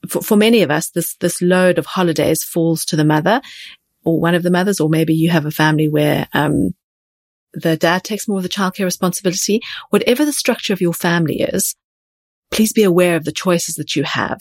For, 0.08 0.22
for 0.22 0.36
many 0.36 0.62
of 0.62 0.70
us, 0.70 0.90
this, 0.90 1.16
this 1.16 1.42
load 1.42 1.78
of 1.78 1.86
holidays 1.86 2.44
falls 2.44 2.84
to 2.86 2.96
the 2.96 3.04
mother 3.04 3.40
or 4.04 4.20
one 4.20 4.34
of 4.34 4.42
the 4.42 4.50
mothers, 4.50 4.80
or 4.80 4.88
maybe 4.88 5.14
you 5.14 5.30
have 5.30 5.44
a 5.44 5.50
family 5.50 5.88
where, 5.88 6.28
um, 6.32 6.74
the 7.52 7.76
dad 7.76 8.04
takes 8.04 8.28
more 8.28 8.38
of 8.38 8.42
the 8.42 8.48
childcare 8.48 8.84
responsibility. 8.84 9.60
Whatever 9.90 10.24
the 10.24 10.32
structure 10.32 10.72
of 10.72 10.80
your 10.80 10.92
family 10.92 11.40
is, 11.40 11.74
please 12.50 12.72
be 12.72 12.82
aware 12.82 13.16
of 13.16 13.24
the 13.24 13.32
choices 13.32 13.76
that 13.76 13.96
you 13.96 14.04
have. 14.04 14.40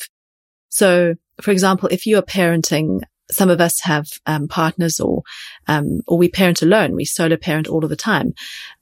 So, 0.70 1.16
for 1.42 1.52
example, 1.52 1.90
if 1.92 2.06
you 2.06 2.18
are 2.18 2.24
parenting, 2.24 3.02
some 3.30 3.50
of 3.50 3.60
us 3.60 3.82
have 3.82 4.08
um, 4.26 4.48
partners 4.48 5.00
or, 5.00 5.24
um, 5.68 6.02
or 6.08 6.18
we 6.18 6.30
parent 6.30 6.62
alone. 6.62 6.96
We 6.96 7.06
solo 7.06 7.38
parent 7.38 7.68
all 7.68 7.84
of 7.84 7.90
the 7.90 7.96
time. 7.96 8.34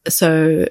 So 0.08 0.68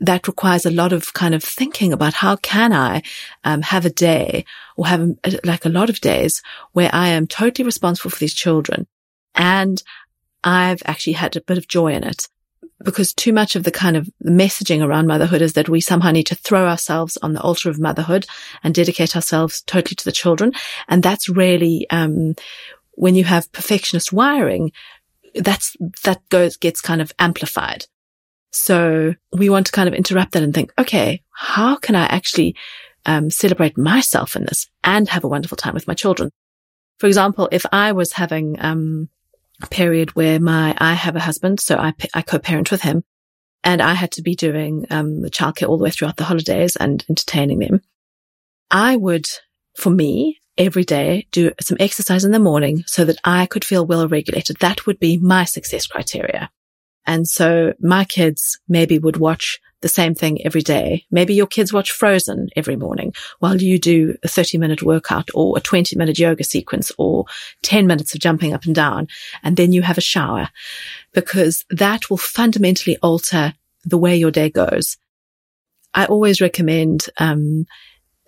that 0.00 0.26
requires 0.26 0.64
a 0.64 0.70
lot 0.70 0.92
of 0.92 1.12
kind 1.12 1.34
of 1.34 1.42
thinking 1.42 1.92
about 1.92 2.14
how 2.14 2.36
can 2.36 2.72
I 2.72 3.02
um, 3.44 3.62
have 3.62 3.84
a 3.84 3.90
day 3.90 4.44
or 4.76 4.86
have 4.86 5.10
like 5.44 5.64
a 5.64 5.70
lot 5.70 5.90
of 5.90 6.00
days 6.00 6.42
where 6.72 6.90
I 6.92 7.08
am 7.08 7.26
totally 7.26 7.64
responsible 7.64 8.10
for 8.10 8.18
these 8.18 8.34
children 8.34 8.86
and 9.34 9.82
I've 10.42 10.82
actually 10.86 11.14
had 11.14 11.36
a 11.36 11.42
bit 11.42 11.58
of 11.58 11.68
joy 11.68 11.92
in 11.92 12.04
it 12.04 12.28
because 12.84 13.14
too 13.14 13.32
much 13.32 13.56
of 13.56 13.64
the 13.64 13.70
kind 13.70 13.96
of 13.96 14.08
messaging 14.24 14.84
around 14.84 15.06
motherhood 15.06 15.42
is 15.42 15.54
that 15.54 15.68
we 15.68 15.80
somehow 15.80 16.10
need 16.10 16.26
to 16.26 16.34
throw 16.34 16.66
ourselves 16.66 17.16
on 17.22 17.32
the 17.32 17.40
altar 17.40 17.70
of 17.70 17.80
motherhood 17.80 18.26
and 18.62 18.74
dedicate 18.74 19.16
ourselves 19.16 19.62
totally 19.62 19.94
to 19.94 20.04
the 20.04 20.12
children. 20.12 20.52
And 20.88 21.02
that's 21.02 21.28
really, 21.28 21.86
um, 21.90 22.34
when 22.92 23.14
you 23.14 23.24
have 23.24 23.50
perfectionist 23.52 24.12
wiring, 24.12 24.72
that's, 25.34 25.76
that 26.04 26.26
goes, 26.28 26.56
gets 26.56 26.80
kind 26.80 27.00
of 27.00 27.12
amplified. 27.18 27.86
So 28.52 29.14
we 29.32 29.48
want 29.48 29.66
to 29.66 29.72
kind 29.72 29.88
of 29.88 29.94
interrupt 29.94 30.32
that 30.32 30.42
and 30.42 30.54
think, 30.54 30.72
okay, 30.78 31.22
how 31.30 31.76
can 31.76 31.94
I 31.94 32.04
actually, 32.04 32.56
um, 33.06 33.30
celebrate 33.30 33.78
myself 33.78 34.36
in 34.36 34.44
this 34.44 34.68
and 34.84 35.08
have 35.08 35.24
a 35.24 35.28
wonderful 35.28 35.56
time 35.56 35.74
with 35.74 35.88
my 35.88 35.94
children? 35.94 36.30
For 36.98 37.06
example, 37.06 37.48
if 37.52 37.64
I 37.72 37.92
was 37.92 38.12
having, 38.12 38.56
um, 38.60 39.08
period 39.70 40.14
where 40.14 40.38
my, 40.38 40.74
I 40.78 40.94
have 40.94 41.16
a 41.16 41.20
husband, 41.20 41.60
so 41.60 41.76
I, 41.76 41.94
I 42.14 42.22
co-parent 42.22 42.70
with 42.70 42.82
him 42.82 43.02
and 43.64 43.80
I 43.80 43.94
had 43.94 44.12
to 44.12 44.22
be 44.22 44.34
doing, 44.34 44.86
um, 44.90 45.22
the 45.22 45.30
childcare 45.30 45.68
all 45.68 45.78
the 45.78 45.84
way 45.84 45.90
throughout 45.90 46.16
the 46.16 46.24
holidays 46.24 46.76
and 46.76 47.04
entertaining 47.08 47.58
them. 47.58 47.80
I 48.70 48.96
would, 48.96 49.26
for 49.76 49.90
me, 49.90 50.38
every 50.58 50.84
day 50.84 51.26
do 51.32 51.52
some 51.60 51.76
exercise 51.80 52.24
in 52.24 52.32
the 52.32 52.38
morning 52.38 52.82
so 52.86 53.04
that 53.04 53.18
I 53.24 53.46
could 53.46 53.64
feel 53.64 53.86
well 53.86 54.08
regulated. 54.08 54.58
That 54.60 54.86
would 54.86 54.98
be 54.98 55.18
my 55.18 55.44
success 55.44 55.86
criteria. 55.86 56.50
And 57.06 57.28
so 57.28 57.72
my 57.80 58.04
kids 58.04 58.58
maybe 58.68 58.98
would 58.98 59.16
watch 59.16 59.60
the 59.86 59.92
same 59.92 60.16
thing 60.16 60.44
every 60.44 60.62
day. 60.62 61.06
Maybe 61.12 61.32
your 61.32 61.46
kids 61.46 61.72
watch 61.72 61.92
Frozen 61.92 62.48
every 62.56 62.74
morning 62.74 63.14
while 63.38 63.56
you 63.62 63.78
do 63.78 64.16
a 64.24 64.28
30 64.28 64.58
minute 64.58 64.82
workout 64.82 65.28
or 65.32 65.56
a 65.56 65.60
20 65.60 65.94
minute 65.94 66.18
yoga 66.18 66.42
sequence 66.42 66.90
or 66.98 67.26
10 67.62 67.86
minutes 67.86 68.12
of 68.12 68.20
jumping 68.20 68.52
up 68.52 68.64
and 68.64 68.74
down. 68.74 69.06
And 69.44 69.56
then 69.56 69.72
you 69.72 69.82
have 69.82 69.96
a 69.96 70.00
shower 70.00 70.48
because 71.14 71.64
that 71.70 72.10
will 72.10 72.16
fundamentally 72.16 72.96
alter 73.00 73.54
the 73.84 73.96
way 73.96 74.16
your 74.16 74.32
day 74.32 74.50
goes. 74.50 74.96
I 75.94 76.06
always 76.06 76.40
recommend, 76.40 77.06
um, 77.18 77.66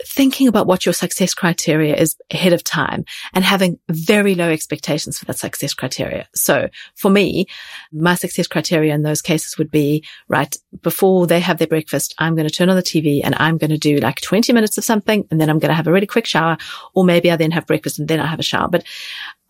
thinking 0.07 0.47
about 0.49 0.67
what 0.67 0.87
your 0.87 0.93
success 0.93 1.35
criteria 1.35 1.97
is 1.97 2.17
ahead 2.33 2.53
of 2.53 2.63
time 2.63 3.05
and 3.33 3.45
having 3.45 3.79
very 3.89 4.35
low 4.35 4.49
expectations 4.49 5.19
for 5.19 5.25
that 5.25 5.39
success 5.39 5.75
criteria. 5.75 6.29
So 6.35 6.69
for 6.95 7.11
me, 7.11 7.47
my 7.93 8.15
success 8.15 8.47
criteria 8.47 8.95
in 8.95 9.03
those 9.03 9.23
cases 9.23 9.59
would 9.59 9.71
be, 9.71 10.05
right, 10.29 10.57
before 10.83 11.27
they 11.27 11.41
have 11.41 11.59
their 11.59 11.67
breakfast, 11.67 12.15
I'm 12.19 12.37
going 12.37 12.49
to 12.49 12.55
turn 12.55 12.71
on 12.71 12.77
the 12.77 12.83
TV 12.83 13.21
and 13.25 13.35
I'm 13.39 13.59
going 13.59 13.71
to 13.71 13.79
do 13.79 13.99
like 13.99 14.21
20 14.21 14.53
minutes 14.53 14.79
of 14.79 14.85
something 14.85 15.27
and 15.31 15.41
then 15.41 15.51
I'm 15.51 15.59
going 15.59 15.71
to 15.71 15.75
have 15.75 15.89
a 15.89 15.93
really 15.93 16.07
quick 16.07 16.27
shower 16.27 16.57
or 16.95 17.05
maybe 17.05 17.31
I 17.31 17.37
then 17.37 17.51
have 17.51 17.67
breakfast 17.67 17.99
and 17.99 18.09
then 18.09 18.21
I 18.21 18.27
have 18.27 18.41
a 18.41 18.45
shower. 18.45 18.69
But 18.69 18.85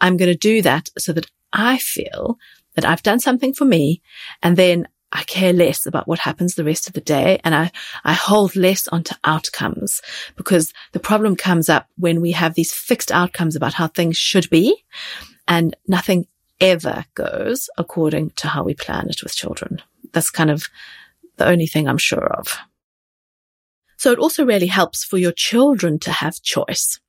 I'm 0.01 0.17
going 0.17 0.31
to 0.33 0.39
do 0.39 0.63
that 0.63 0.89
so 0.99 1.13
that 1.13 1.27
I 1.53 1.79
feel 1.79 2.39
that 2.75 2.85
I've 2.85 3.03
done 3.03 3.21
something 3.21 3.53
for 3.53 3.65
me 3.65 4.03
and 4.43 4.57
then 4.57 4.89
I 5.13 5.25
care 5.25 5.53
less 5.53 5.87
about 5.87 6.07
what 6.07 6.19
happens 6.19 6.55
the 6.55 6.65
rest 6.65 6.87
of 6.87 6.93
the 6.93 7.01
day 7.01 7.41
and 7.43 7.55
I, 7.55 7.71
I 8.05 8.13
hold 8.13 8.57
less 8.57 8.89
onto 8.89 9.15
outcomes 9.25 10.03
because 10.37 10.73
the 10.93 11.01
problem 11.01 11.35
comes 11.35 11.69
up 11.69 11.89
when 11.97 12.21
we 12.21 12.33
have 12.33 12.55
these 12.55 12.73
fixed 12.73 13.11
outcomes 13.11 13.57
about 13.57 13.75
how 13.75 13.87
things 13.87 14.17
should 14.17 14.51
be 14.51 14.85
and 15.47 15.75
nothing 15.87 16.27
ever 16.61 17.07
goes 17.15 17.71
according 17.79 18.31
to 18.31 18.49
how 18.49 18.65
we 18.65 18.75
plan 18.75 19.09
it 19.09 19.23
with 19.23 19.35
children. 19.35 19.81
That's 20.13 20.31
kind 20.31 20.51
of 20.51 20.69
the 21.37 21.47
only 21.47 21.67
thing 21.67 21.89
I'm 21.89 21.99
sure 21.99 22.27
of. 22.35 22.59
So 23.97 24.13
it 24.13 24.19
also 24.19 24.45
really 24.45 24.67
helps 24.67 25.05
for 25.05 25.19
your 25.19 25.33
children 25.33 25.99
to 26.01 26.13
have 26.13 26.43
choice. 26.43 27.01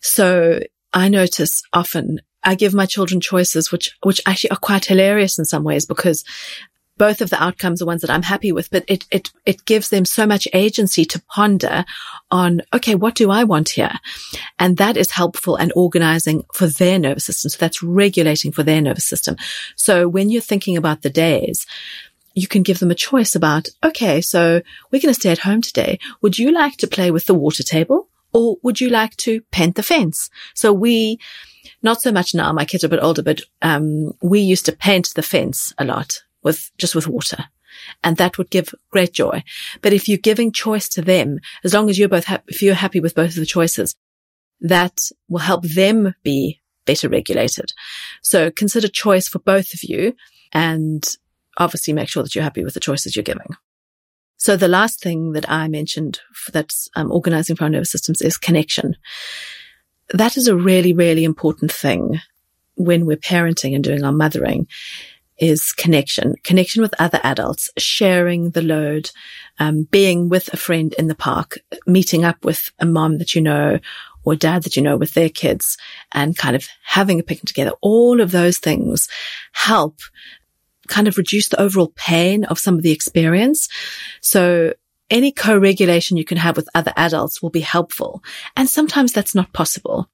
So 0.00 0.60
I 0.92 1.08
notice 1.08 1.62
often 1.72 2.20
I 2.42 2.54
give 2.54 2.74
my 2.74 2.86
children 2.86 3.20
choices, 3.20 3.72
which, 3.72 3.96
which 4.02 4.20
actually 4.26 4.50
are 4.50 4.58
quite 4.58 4.84
hilarious 4.84 5.38
in 5.38 5.44
some 5.44 5.64
ways 5.64 5.86
because 5.86 6.24
both 6.98 7.20
of 7.20 7.30
the 7.30 7.42
outcomes 7.42 7.82
are 7.82 7.86
ones 7.86 8.00
that 8.00 8.10
I'm 8.10 8.22
happy 8.22 8.52
with, 8.52 8.70
but 8.70 8.84
it, 8.88 9.06
it, 9.10 9.30
it 9.44 9.64
gives 9.64 9.90
them 9.90 10.04
so 10.04 10.26
much 10.26 10.48
agency 10.52 11.04
to 11.06 11.22
ponder 11.22 11.84
on, 12.30 12.62
okay, 12.74 12.94
what 12.94 13.14
do 13.14 13.30
I 13.30 13.44
want 13.44 13.70
here? 13.70 13.92
And 14.58 14.76
that 14.78 14.96
is 14.96 15.10
helpful 15.10 15.56
and 15.56 15.72
organizing 15.76 16.44
for 16.54 16.66
their 16.66 16.98
nervous 16.98 17.24
system. 17.24 17.50
So 17.50 17.58
that's 17.58 17.82
regulating 17.82 18.52
for 18.52 18.62
their 18.62 18.80
nervous 18.80 19.04
system. 19.04 19.36
So 19.76 20.08
when 20.08 20.30
you're 20.30 20.40
thinking 20.40 20.76
about 20.76 21.02
the 21.02 21.10
days, 21.10 21.66
you 22.34 22.46
can 22.46 22.62
give 22.62 22.78
them 22.78 22.90
a 22.90 22.94
choice 22.94 23.34
about, 23.34 23.68
okay, 23.82 24.20
so 24.20 24.60
we're 24.90 25.00
going 25.00 25.14
to 25.14 25.20
stay 25.20 25.30
at 25.30 25.38
home 25.38 25.62
today. 25.62 25.98
Would 26.22 26.38
you 26.38 26.52
like 26.52 26.76
to 26.78 26.86
play 26.86 27.10
with 27.10 27.26
the 27.26 27.34
water 27.34 27.62
table 27.62 28.08
or 28.32 28.56
would 28.62 28.80
you 28.80 28.90
like 28.90 29.16
to 29.18 29.40
paint 29.50 29.76
the 29.76 29.82
fence? 29.82 30.28
So 30.54 30.72
we, 30.72 31.18
not 31.82 32.02
so 32.02 32.12
much 32.12 32.34
now, 32.34 32.52
my 32.52 32.64
kids 32.64 32.84
are 32.84 32.88
a 32.88 32.90
bit 32.90 33.02
older, 33.02 33.22
but, 33.22 33.40
um, 33.62 34.12
we 34.22 34.40
used 34.40 34.66
to 34.66 34.72
paint 34.72 35.12
the 35.14 35.22
fence 35.22 35.72
a 35.78 35.84
lot 35.84 36.22
with, 36.46 36.70
just 36.78 36.94
with 36.94 37.06
water. 37.06 37.44
And 38.02 38.16
that 38.16 38.38
would 38.38 38.48
give 38.50 38.74
great 38.90 39.12
joy. 39.12 39.44
But 39.82 39.92
if 39.92 40.08
you're 40.08 40.16
giving 40.16 40.50
choice 40.50 40.88
to 40.90 41.02
them, 41.02 41.40
as 41.62 41.74
long 41.74 41.90
as 41.90 41.98
you're 41.98 42.08
both, 42.08 42.24
ha- 42.24 42.40
if 42.48 42.62
you're 42.62 42.74
happy 42.74 43.00
with 43.00 43.14
both 43.14 43.30
of 43.30 43.36
the 43.36 43.44
choices, 43.44 43.94
that 44.60 45.10
will 45.28 45.40
help 45.40 45.64
them 45.64 46.14
be 46.22 46.62
better 46.86 47.08
regulated. 47.08 47.72
So 48.22 48.50
consider 48.50 48.88
choice 48.88 49.28
for 49.28 49.40
both 49.40 49.74
of 49.74 49.82
you 49.82 50.14
and 50.52 51.04
obviously 51.58 51.92
make 51.92 52.08
sure 52.08 52.22
that 52.22 52.34
you're 52.34 52.44
happy 52.44 52.64
with 52.64 52.74
the 52.74 52.80
choices 52.80 53.14
you're 53.14 53.22
giving. 53.22 53.56
So 54.38 54.56
the 54.56 54.68
last 54.68 55.02
thing 55.02 55.32
that 55.32 55.50
I 55.50 55.68
mentioned 55.68 56.20
that's 56.52 56.88
um, 56.94 57.10
organizing 57.10 57.56
for 57.56 57.64
our 57.64 57.70
nervous 57.70 57.90
systems 57.90 58.22
is 58.22 58.38
connection. 58.38 58.96
That 60.10 60.36
is 60.36 60.46
a 60.46 60.56
really, 60.56 60.92
really 60.92 61.24
important 61.24 61.72
thing 61.72 62.20
when 62.76 63.06
we're 63.06 63.16
parenting 63.16 63.74
and 63.74 63.82
doing 63.82 64.04
our 64.04 64.12
mothering 64.12 64.68
is 65.38 65.72
connection, 65.72 66.34
connection 66.42 66.82
with 66.82 66.94
other 66.98 67.20
adults, 67.22 67.70
sharing 67.78 68.50
the 68.50 68.62
load, 68.62 69.10
um, 69.58 69.84
being 69.90 70.28
with 70.28 70.52
a 70.52 70.56
friend 70.56 70.94
in 70.98 71.08
the 71.08 71.14
park, 71.14 71.58
meeting 71.86 72.24
up 72.24 72.44
with 72.44 72.70
a 72.78 72.86
mom 72.86 73.18
that 73.18 73.34
you 73.34 73.42
know 73.42 73.78
or 74.24 74.34
dad 74.34 74.64
that 74.64 74.76
you 74.76 74.82
know 74.82 74.96
with 74.96 75.14
their 75.14 75.28
kids 75.28 75.78
and 76.12 76.36
kind 76.36 76.56
of 76.56 76.66
having 76.84 77.20
a 77.20 77.22
picnic 77.22 77.46
together. 77.46 77.72
All 77.80 78.20
of 78.20 78.32
those 78.32 78.58
things 78.58 79.08
help 79.52 80.00
kind 80.88 81.08
of 81.08 81.16
reduce 81.16 81.48
the 81.48 81.60
overall 81.60 81.92
pain 81.96 82.44
of 82.44 82.58
some 82.58 82.74
of 82.74 82.82
the 82.82 82.92
experience. 82.92 83.68
So 84.20 84.74
any 85.10 85.30
co-regulation 85.32 86.16
you 86.16 86.24
can 86.24 86.38
have 86.38 86.56
with 86.56 86.68
other 86.74 86.92
adults 86.96 87.40
will 87.40 87.50
be 87.50 87.60
helpful. 87.60 88.22
And 88.56 88.68
sometimes 88.68 89.12
that's 89.12 89.34
not 89.34 89.52
possible. 89.52 90.10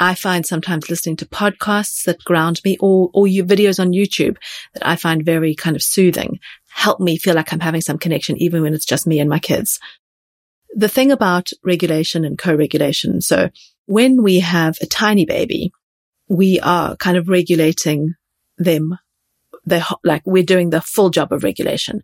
I 0.00 0.14
find 0.14 0.46
sometimes 0.46 0.88
listening 0.88 1.16
to 1.16 1.26
podcasts 1.26 2.04
that 2.04 2.24
ground 2.24 2.60
me 2.64 2.78
or, 2.80 3.10
or 3.12 3.26
your 3.26 3.44
videos 3.44 3.78
on 3.78 3.92
YouTube 3.92 4.36
that 4.74 4.86
I 4.86 4.96
find 4.96 5.24
very 5.24 5.54
kind 5.54 5.76
of 5.76 5.82
soothing, 5.82 6.40
help 6.70 7.00
me 7.00 7.18
feel 7.18 7.34
like 7.34 7.52
I'm 7.52 7.60
having 7.60 7.82
some 7.82 7.98
connection, 7.98 8.36
even 8.38 8.62
when 8.62 8.72
it's 8.72 8.86
just 8.86 9.06
me 9.06 9.20
and 9.20 9.28
my 9.28 9.38
kids. 9.38 9.78
The 10.74 10.88
thing 10.88 11.12
about 11.12 11.50
regulation 11.62 12.24
and 12.24 12.38
co-regulation. 12.38 13.20
So 13.20 13.50
when 13.86 14.22
we 14.22 14.40
have 14.40 14.76
a 14.80 14.86
tiny 14.86 15.26
baby, 15.26 15.70
we 16.28 16.58
are 16.60 16.96
kind 16.96 17.18
of 17.18 17.28
regulating 17.28 18.14
them 18.56 18.96
They're 19.66 19.84
like 20.04 20.22
we're 20.24 20.42
doing 20.42 20.70
the 20.70 20.80
full 20.80 21.10
job 21.10 21.32
of 21.32 21.44
regulation. 21.44 22.02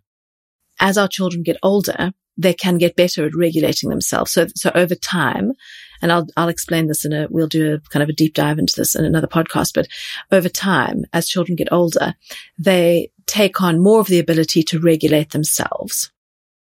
As 0.79 0.97
our 0.97 1.07
children 1.07 1.43
get 1.43 1.57
older, 1.63 2.11
they 2.37 2.53
can 2.53 2.77
get 2.77 2.95
better 2.95 3.25
at 3.25 3.35
regulating 3.35 3.89
themselves. 3.89 4.31
So, 4.31 4.47
so 4.55 4.71
over 4.75 4.95
time, 4.95 5.53
and 6.01 6.11
I'll, 6.11 6.27
I'll 6.37 6.49
explain 6.49 6.87
this 6.87 7.03
in 7.03 7.13
a, 7.13 7.27
we'll 7.29 7.47
do 7.47 7.73
a 7.73 7.79
kind 7.89 8.03
of 8.03 8.09
a 8.09 8.13
deep 8.13 8.35
dive 8.35 8.59
into 8.59 8.75
this 8.75 8.95
in 8.95 9.03
another 9.03 9.27
podcast, 9.27 9.73
but 9.73 9.87
over 10.31 10.49
time, 10.49 11.05
as 11.13 11.27
children 11.27 11.55
get 11.55 11.71
older, 11.71 12.13
they 12.57 13.11
take 13.25 13.61
on 13.61 13.81
more 13.81 13.99
of 13.99 14.07
the 14.07 14.19
ability 14.19 14.63
to 14.63 14.79
regulate 14.79 15.31
themselves. 15.31 16.11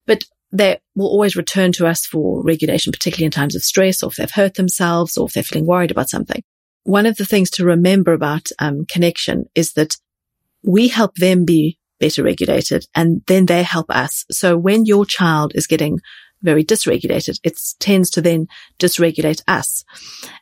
But 0.05 0.25
they 0.51 0.79
will 0.95 1.07
always 1.07 1.35
return 1.35 1.71
to 1.73 1.87
us 1.87 2.05
for 2.05 2.43
regulation, 2.43 2.91
particularly 2.91 3.25
in 3.25 3.31
times 3.31 3.55
of 3.55 3.63
stress 3.63 4.03
or 4.03 4.09
if 4.09 4.15
they've 4.15 4.31
hurt 4.31 4.53
themselves 4.53 5.17
or 5.17 5.27
if 5.27 5.33
they're 5.33 5.43
feeling 5.43 5.65
worried 5.65 5.91
about 5.91 6.09
something. 6.09 6.43
One 6.83 7.07
of 7.07 7.17
the 7.17 7.25
things 7.25 7.49
to 7.51 7.65
remember 7.65 8.13
about 8.13 8.49
um, 8.59 8.85
connection 8.85 9.45
is 9.55 9.73
that 9.73 9.97
we 10.63 10.87
help 10.87 11.15
them 11.15 11.43
be 11.43 11.79
better 12.05 12.23
regulated 12.23 12.85
and 12.93 13.21
then 13.27 13.45
they 13.45 13.63
help 13.63 13.89
us. 13.89 14.25
So 14.31 14.57
when 14.57 14.85
your 14.85 15.05
child 15.05 15.53
is 15.55 15.67
getting 15.67 15.99
very 16.41 16.63
dysregulated, 16.63 17.39
it 17.43 17.59
tends 17.79 18.09
to 18.11 18.21
then 18.21 18.47
dysregulate 18.77 19.41
us. 19.47 19.83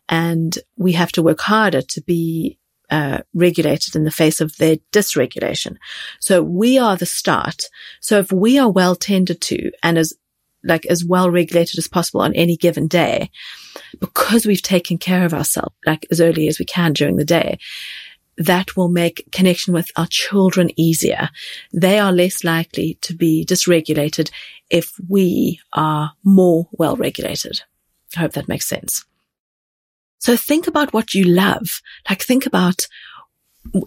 And 0.10 0.58
we 0.78 0.92
have 0.94 1.12
to 1.14 1.24
work 1.24 1.40
harder 1.42 1.82
to 1.82 2.02
be 2.02 2.60
uh, 2.90 3.20
regulated 3.34 3.96
in 3.96 4.04
the 4.04 4.12
face 4.12 4.42
of 4.42 4.58
their 4.58 4.78
dysregulation. 4.92 5.78
So 6.20 6.44
we 6.44 6.78
are 6.78 6.98
the 6.98 7.06
start. 7.06 7.64
So 8.02 8.20
if 8.20 8.32
we 8.32 8.60
are 8.60 8.70
well 8.70 8.96
tended 8.96 9.42
to 9.42 9.72
and 9.82 9.98
as 9.98 10.14
like 10.66 10.86
as 10.86 11.04
well 11.04 11.30
regulated 11.30 11.78
as 11.78 11.88
possible 11.88 12.22
on 12.22 12.34
any 12.36 12.56
given 12.56 12.88
day, 12.88 13.30
because 14.00 14.46
we've 14.46 14.62
taken 14.62 14.98
care 14.98 15.26
of 15.26 15.34
ourselves 15.34 15.76
like 15.86 16.06
as 16.12 16.22
early 16.22 16.48
as 16.48 16.60
we 16.60 16.66
can 16.66 16.94
during 16.94 17.18
the 17.18 17.26
day, 17.26 17.58
that 18.38 18.76
will 18.76 18.90
make 18.90 19.28
connection 19.32 19.74
with 19.74 19.92
our 19.96 20.08
children 20.10 20.70
easier. 20.76 21.30
They 21.72 22.00
are 22.00 22.12
less 22.12 22.44
likely 22.44 22.98
to 23.02 23.14
be 23.14 23.46
dysregulated 23.46 24.32
if 24.70 24.94
we 25.08 25.60
are 25.74 26.14
more 26.24 26.68
well 26.72 26.96
regulated. 26.96 27.62
I 28.16 28.22
hope 28.22 28.34
that 28.34 28.48
makes 28.48 28.68
sense. 28.68 29.06
So 30.20 30.38
think 30.38 30.68
about 30.68 30.94
what 30.94 31.14
you 31.14 31.26
love. 31.26 31.82
Like 32.10 32.22
think 32.22 32.46
about 32.46 32.88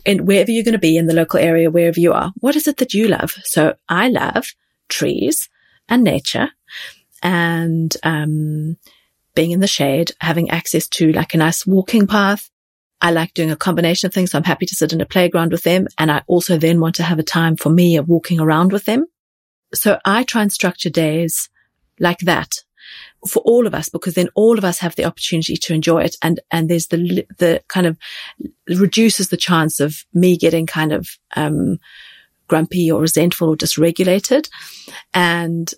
and 0.04 0.26
wherever 0.26 0.50
you're 0.50 0.64
going 0.64 0.72
to 0.72 0.78
be 0.78 0.96
in 0.96 1.06
the 1.06 1.14
local 1.14 1.38
area, 1.38 1.70
wherever 1.70 2.00
you 2.00 2.12
are, 2.12 2.32
what 2.37 2.56
is 2.56 2.66
it 2.66 2.78
that 2.78 2.94
you 2.94 3.09
love? 3.09 3.35
So 3.44 3.74
I 3.88 4.09
love 4.09 4.46
trees 4.88 5.48
and 5.88 6.02
nature 6.02 6.50
and, 7.22 7.94
um, 8.02 8.78
being 9.35 9.50
in 9.50 9.61
the 9.61 9.66
shade, 9.66 10.12
having 10.20 10.50
access 10.50 10.88
to 10.88 11.12
like 11.12 11.35
a 11.35 11.38
nice 11.38 11.66
walking 11.66 12.06
path, 12.06 12.50
I 13.00 13.11
like 13.11 13.35
doing 13.35 13.50
a 13.50 13.56
combination 13.56 14.06
of 14.06 14.14
things. 14.14 14.30
So 14.30 14.38
I'm 14.38 14.44
happy 14.44 14.66
to 14.66 14.74
sit 14.74 14.92
in 14.92 15.00
a 15.00 15.06
playground 15.06 15.52
with 15.52 15.62
them. 15.62 15.87
And 15.98 16.11
I 16.11 16.22
also 16.26 16.56
then 16.59 16.80
want 16.80 16.94
to 16.96 17.02
have 17.02 17.18
a 17.18 17.22
time 17.22 17.56
for 17.56 17.70
me 17.70 17.96
of 17.96 18.09
walking 18.09 18.40
around 18.40 18.72
with 18.72 18.85
them. 18.85 19.06
So 19.74 19.98
I 20.04 20.22
try 20.22 20.42
and 20.42 20.52
structure 20.52 20.90
days 20.90 21.48
like 22.00 22.20
that 22.20 22.52
for 23.28 23.40
all 23.40 23.66
of 23.66 23.74
us, 23.74 23.88
because 23.88 24.14
then 24.14 24.28
all 24.35 24.59
of 24.59 24.64
us 24.64 24.78
have 24.78 24.94
the 24.94 25.04
opportunity 25.04 25.56
to 25.56 25.74
enjoy 25.74 26.02
it. 26.02 26.16
And, 26.22 26.40
and 26.50 26.68
there's 26.68 26.87
the, 26.87 27.26
the 27.38 27.62
kind 27.68 27.87
of 27.87 27.98
reduces 28.68 29.28
the 29.28 29.37
chance 29.37 29.80
of 29.80 30.04
me 30.14 30.37
getting 30.37 30.66
kind 30.66 30.92
of, 30.92 31.09
um, 31.35 31.78
grumpy 32.48 32.92
or 32.92 33.00
resentful 33.00 33.48
or 33.48 33.56
dysregulated. 33.56 34.48
And 35.12 35.72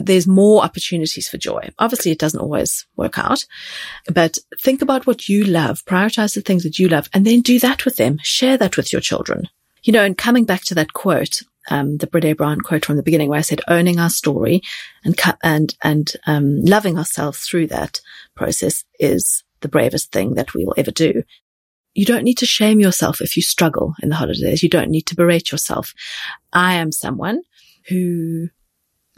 there's 0.00 0.26
more 0.26 0.62
opportunities 0.62 1.28
for 1.28 1.36
joy. 1.38 1.68
Obviously, 1.78 2.10
it 2.10 2.18
doesn't 2.18 2.40
always 2.40 2.86
work 2.96 3.18
out, 3.18 3.44
but 4.12 4.38
think 4.58 4.82
about 4.82 5.06
what 5.06 5.28
you 5.28 5.44
love, 5.44 5.84
prioritize 5.84 6.34
the 6.34 6.40
things 6.40 6.62
that 6.62 6.78
you 6.78 6.88
love, 6.88 7.08
and 7.12 7.26
then 7.26 7.40
do 7.40 7.58
that 7.60 7.84
with 7.84 7.96
them. 7.96 8.18
Share 8.22 8.56
that 8.56 8.76
with 8.76 8.92
your 8.92 9.00
children. 9.00 9.48
You 9.82 9.92
know, 9.92 10.04
and 10.04 10.16
coming 10.16 10.44
back 10.44 10.62
to 10.64 10.74
that 10.74 10.92
quote, 10.92 11.42
um, 11.70 11.98
the 11.98 12.06
Brene 12.06 12.36
Brown 12.36 12.60
quote 12.60 12.84
from 12.84 12.96
the 12.96 13.02
beginning, 13.02 13.28
where 13.28 13.38
I 13.38 13.42
said 13.42 13.60
owning 13.68 13.98
our 13.98 14.10
story 14.10 14.62
and 15.04 15.18
and 15.42 15.74
and 15.82 16.12
um, 16.26 16.62
loving 16.62 16.98
ourselves 16.98 17.40
through 17.40 17.68
that 17.68 18.00
process 18.34 18.84
is 18.98 19.44
the 19.60 19.68
bravest 19.68 20.12
thing 20.12 20.34
that 20.34 20.54
we 20.54 20.64
will 20.64 20.74
ever 20.76 20.90
do. 20.90 21.22
You 21.94 22.06
don't 22.06 22.24
need 22.24 22.38
to 22.38 22.46
shame 22.46 22.80
yourself 22.80 23.20
if 23.20 23.36
you 23.36 23.42
struggle 23.42 23.94
in 24.02 24.08
the 24.08 24.16
holidays. 24.16 24.62
You 24.62 24.68
don't 24.68 24.90
need 24.90 25.06
to 25.06 25.16
berate 25.16 25.50
yourself. 25.50 25.92
I 26.52 26.74
am 26.74 26.92
someone 26.92 27.42
who 27.88 28.48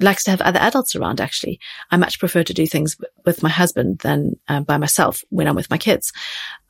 likes 0.02 0.24
to 0.24 0.30
have 0.30 0.40
other 0.40 0.58
adults 0.58 0.94
around. 0.94 1.20
Actually, 1.20 1.60
I 1.90 1.96
much 1.96 2.18
prefer 2.18 2.42
to 2.44 2.54
do 2.54 2.66
things 2.66 2.96
with 3.24 3.42
my 3.42 3.48
husband 3.48 3.98
than 4.00 4.38
uh, 4.48 4.60
by 4.60 4.76
myself 4.78 5.22
when 5.30 5.48
I'm 5.48 5.56
with 5.56 5.70
my 5.70 5.78
kids. 5.78 6.12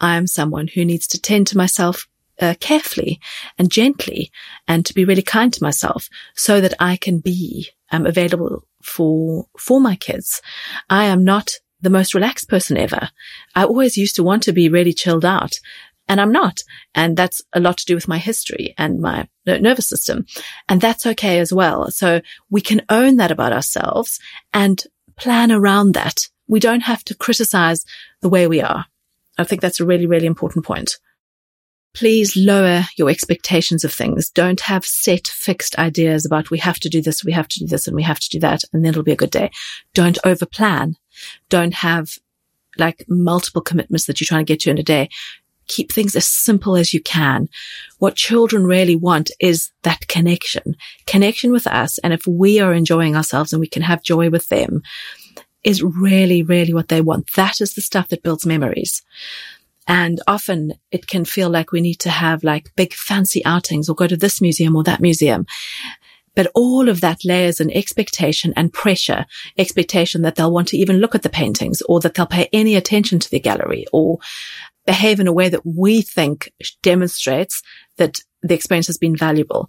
I'm 0.01 0.27
someone 0.27 0.69
who 0.69 0.85
needs 0.85 1.07
to 1.09 1.21
tend 1.21 1.47
to 1.49 1.57
myself 1.57 2.07
uh, 2.41 2.55
carefully 2.61 3.21
and 3.59 3.71
gently 3.71 4.31
and 4.67 4.85
to 4.87 4.95
be 4.95 5.05
really 5.05 5.23
kind 5.23 5.53
to 5.53 5.63
myself 5.63 6.09
so 6.35 6.61
that 6.61 6.75
I 6.81 6.97
can 6.97 7.21
be 7.21 7.69
um, 7.91 8.07
available 8.07 8.65
for, 8.83 9.47
for 9.59 9.81
my 9.81 9.97
kids. 9.97 10.41
I 10.91 11.05
am 11.05 11.25
not 11.25 11.59
the 11.81 11.91
most 11.91 12.15
relaxed 12.15 12.49
person 12.49 12.77
ever. 12.77 13.11
I 13.55 13.65
always 13.65 13.97
used 13.97 14.17
to 14.17 14.23
want 14.23 14.45
to 14.45 14.53
be 14.53 14.69
really 14.69 14.93
chilled 14.93 15.25
out 15.25 15.53
and 16.09 16.21
I'm 16.21 16.33
not. 16.33 16.61
And 16.95 17.17
that's 17.17 17.43
a 17.53 17.61
lot 17.61 17.79
to 17.79 17.87
do 17.87 17.95
with 17.95 18.09
my 18.09 18.19
history 18.19 18.75
and 18.77 19.01
my 19.01 19.29
nervous 19.47 19.89
system. 19.89 20.27
And 20.69 20.81
that's 20.81 21.07
okay 21.07 21.39
as 21.39 21.53
well. 21.53 21.91
So 21.91 22.21
we 22.51 22.61
can 22.61 22.83
own 22.89 23.17
that 23.17 23.31
about 23.31 23.53
ourselves 23.53 24.19
and 24.53 24.83
plan 25.17 25.53
around 25.53 25.95
that. 25.95 26.29
We 26.49 26.61
don't 26.61 26.83
have 26.83 27.05
to 27.05 27.15
criticize 27.15 27.85
the 28.21 28.29
way 28.29 28.47
we 28.47 28.61
are. 28.61 28.87
I 29.39 29.45
think 29.45 29.63
that's 29.63 29.81
a 29.81 29.87
really, 29.87 30.07
really 30.07 30.27
important 30.27 30.65
point. 30.65 30.99
Please 31.95 32.37
lower 32.37 32.85
your 32.97 33.11
expectations 33.11 33.85
of 33.85 33.93
things. 33.93 34.31
Don't 34.31 34.61
have 34.63 34.85
set 34.85 35.27
fixed 35.27 35.79
ideas 35.79 36.25
about 36.25 36.51
we 36.51 36.59
have 36.59 36.81
to 36.81 36.89
do 36.89 37.03
this, 37.03 37.25
we 37.25 37.33
have 37.33 37.49
to 37.49 37.61
do 37.61 37.67
this, 37.67 37.87
and 37.87 37.95
we 37.95 38.03
have 38.03 38.19
to 38.19 38.29
do 38.31 38.41
that, 38.41 38.63
and 38.73 38.83
then 38.83 38.91
it'll 38.91 39.03
be 39.03 39.13
a 39.13 39.17
good 39.17 39.31
day. 39.31 39.51
Don't 39.93 40.19
overplan. 40.25 40.95
Don't 41.51 41.75
have 41.75 42.19
like 42.79 43.05
multiple 43.09 43.61
commitments 43.61 44.07
that 44.07 44.21
you're 44.21 44.27
trying 44.27 44.47
to 44.47 44.53
get 44.53 44.61
to 44.61 44.71
in 44.71 44.79
a 44.79 44.83
day 44.83 45.09
keep 45.67 45.93
things 45.93 46.17
as 46.17 46.27
simple 46.27 46.77
as 46.77 46.93
you 46.93 47.01
can. 47.01 47.49
What 47.99 48.17
children 48.17 48.65
really 48.65 48.97
want 48.97 49.31
is 49.41 49.71
that 49.83 50.09
connection, 50.09 50.77
connection 51.07 51.53
with 51.53 51.67
us. 51.67 51.99
And 51.99 52.13
if 52.13 52.27
we 52.27 52.61
are 52.61 52.73
enjoying 52.73 53.17
ourselves 53.17 53.53
and 53.53 53.61
we 53.61 53.69
can 53.69 53.83
have 53.83 54.03
joy 54.03 54.31
with 54.31 54.49
them 54.49 54.83
is 55.65 55.83
really, 55.83 56.43
really 56.43 56.75
what 56.75 56.89
they 56.89 57.01
want. 57.01 57.33
That 57.33 57.61
is 57.61 57.75
the 57.75 57.81
stuff 57.81 58.09
that 58.09 58.23
builds 58.23 58.45
memories. 58.45 59.03
And 59.87 60.21
often 60.27 60.75
it 60.91 61.07
can 61.07 61.25
feel 61.25 61.51
like 61.51 61.73
we 61.73 61.81
need 61.81 61.99
to 62.01 62.11
have 62.11 62.45
like 62.45 62.75
big 62.77 62.93
fancy 62.93 63.45
outings 63.45 63.89
or 63.89 63.95
go 63.95 64.07
to 64.07 64.17
this 64.17 64.41
museum 64.41 64.77
or 64.77 64.85
that 64.85 65.01
museum. 65.01 65.47
But 66.35 66.51
all 66.55 66.89
of 66.89 67.01
that 67.03 67.25
layers 67.25 67.61
an 67.61 67.71
expectation 67.71 68.55
and 68.57 68.73
pressure, 68.73 69.27
expectation 69.59 70.23
that 70.23 70.37
they'll 70.37 70.53
want 70.53 70.69
to 70.69 70.79
even 70.79 70.99
look 70.99 71.15
at 71.15 71.23
the 71.23 71.29
paintings 71.29 71.83
or 71.83 72.01
that 72.01 72.15
they'll 72.15 72.27
pay 72.27 72.49
any 72.53 72.75
attention 72.75 73.19
to 73.19 73.31
the 73.31 73.41
gallery 73.41 73.87
or 73.93 74.19
behave 74.87 75.21
in 75.21 75.27
a 75.27 75.33
way 75.33 75.49
that 75.49 75.65
we 75.65 76.03
think 76.03 76.53
demonstrates 76.83 77.63
that 77.97 78.21
the 78.43 78.55
experience 78.55 78.89
has 78.89 78.99
been 78.99 79.17
valuable. 79.17 79.69